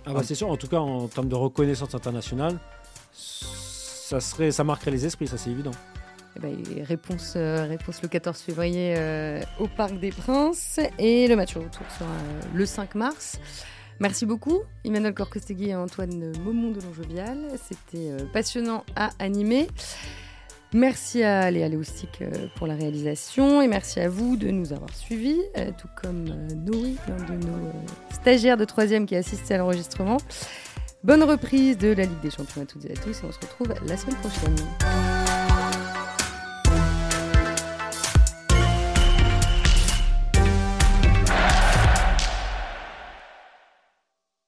ah 0.06 0.12
bah 0.12 0.20
c'est 0.22 0.34
sûr, 0.34 0.50
en 0.50 0.56
tout 0.56 0.68
cas 0.68 0.78
en 0.78 1.08
termes 1.08 1.28
de 1.28 1.34
reconnaissance 1.34 1.94
internationale, 1.94 2.58
ça, 3.12 4.20
serait, 4.20 4.50
ça 4.50 4.62
marquerait 4.62 4.90
les 4.90 5.06
esprits, 5.06 5.26
ça 5.26 5.38
c'est 5.38 5.50
évident. 5.50 5.70
Eh 6.36 6.40
ben, 6.40 6.56
réponse, 6.82 7.34
euh, 7.36 7.64
réponse 7.64 8.02
le 8.02 8.08
14 8.08 8.38
février 8.38 8.94
euh, 8.98 9.40
au 9.60 9.68
Parc 9.68 9.98
des 9.98 10.10
Princes 10.10 10.80
et 10.98 11.26
le 11.26 11.36
match 11.36 11.54
retour 11.54 11.86
sera 11.98 12.10
euh, 12.10 12.40
le 12.54 12.66
5 12.66 12.96
mars. 12.96 13.38
Merci 14.00 14.26
beaucoup, 14.26 14.62
Emmanuel 14.84 15.14
Corcostegui 15.14 15.70
et 15.70 15.74
Antoine 15.76 16.36
Maumont 16.40 16.72
de 16.72 16.80
Longevial. 16.80 17.38
C'était 17.62 18.10
passionnant 18.32 18.84
à 18.96 19.10
animer. 19.20 19.68
Merci 20.74 21.22
à 21.22 21.52
Léa 21.52 21.68
Léoustic 21.68 22.18
euh, 22.20 22.48
pour 22.56 22.66
la 22.66 22.74
réalisation 22.74 23.62
et 23.62 23.68
merci 23.68 24.00
à 24.00 24.08
vous 24.08 24.36
de 24.36 24.48
nous 24.48 24.72
avoir 24.72 24.92
suivis, 24.92 25.40
euh, 25.56 25.70
tout 25.78 25.86
comme 26.02 26.26
euh, 26.28 26.54
Noé, 26.56 26.96
l'un 27.06 27.36
de 27.36 27.46
nos 27.46 27.72
stagiaires 28.10 28.56
de 28.56 28.64
troisième 28.64 29.06
qui 29.06 29.14
a 29.14 29.18
assisté 29.18 29.54
à 29.54 29.58
l'enregistrement. 29.58 30.16
Bonne 31.04 31.22
reprise 31.22 31.78
de 31.78 31.92
la 31.92 32.02
Ligue 32.02 32.20
des 32.24 32.30
Champions 32.30 32.62
à 32.62 32.66
toutes 32.66 32.86
et 32.86 32.90
à 32.90 32.96
tous 32.96 33.20
et 33.20 33.24
on 33.24 33.30
se 33.30 33.38
retrouve 33.38 33.72
la 33.86 33.96
semaine 33.96 34.16
prochaine. 34.16 35.23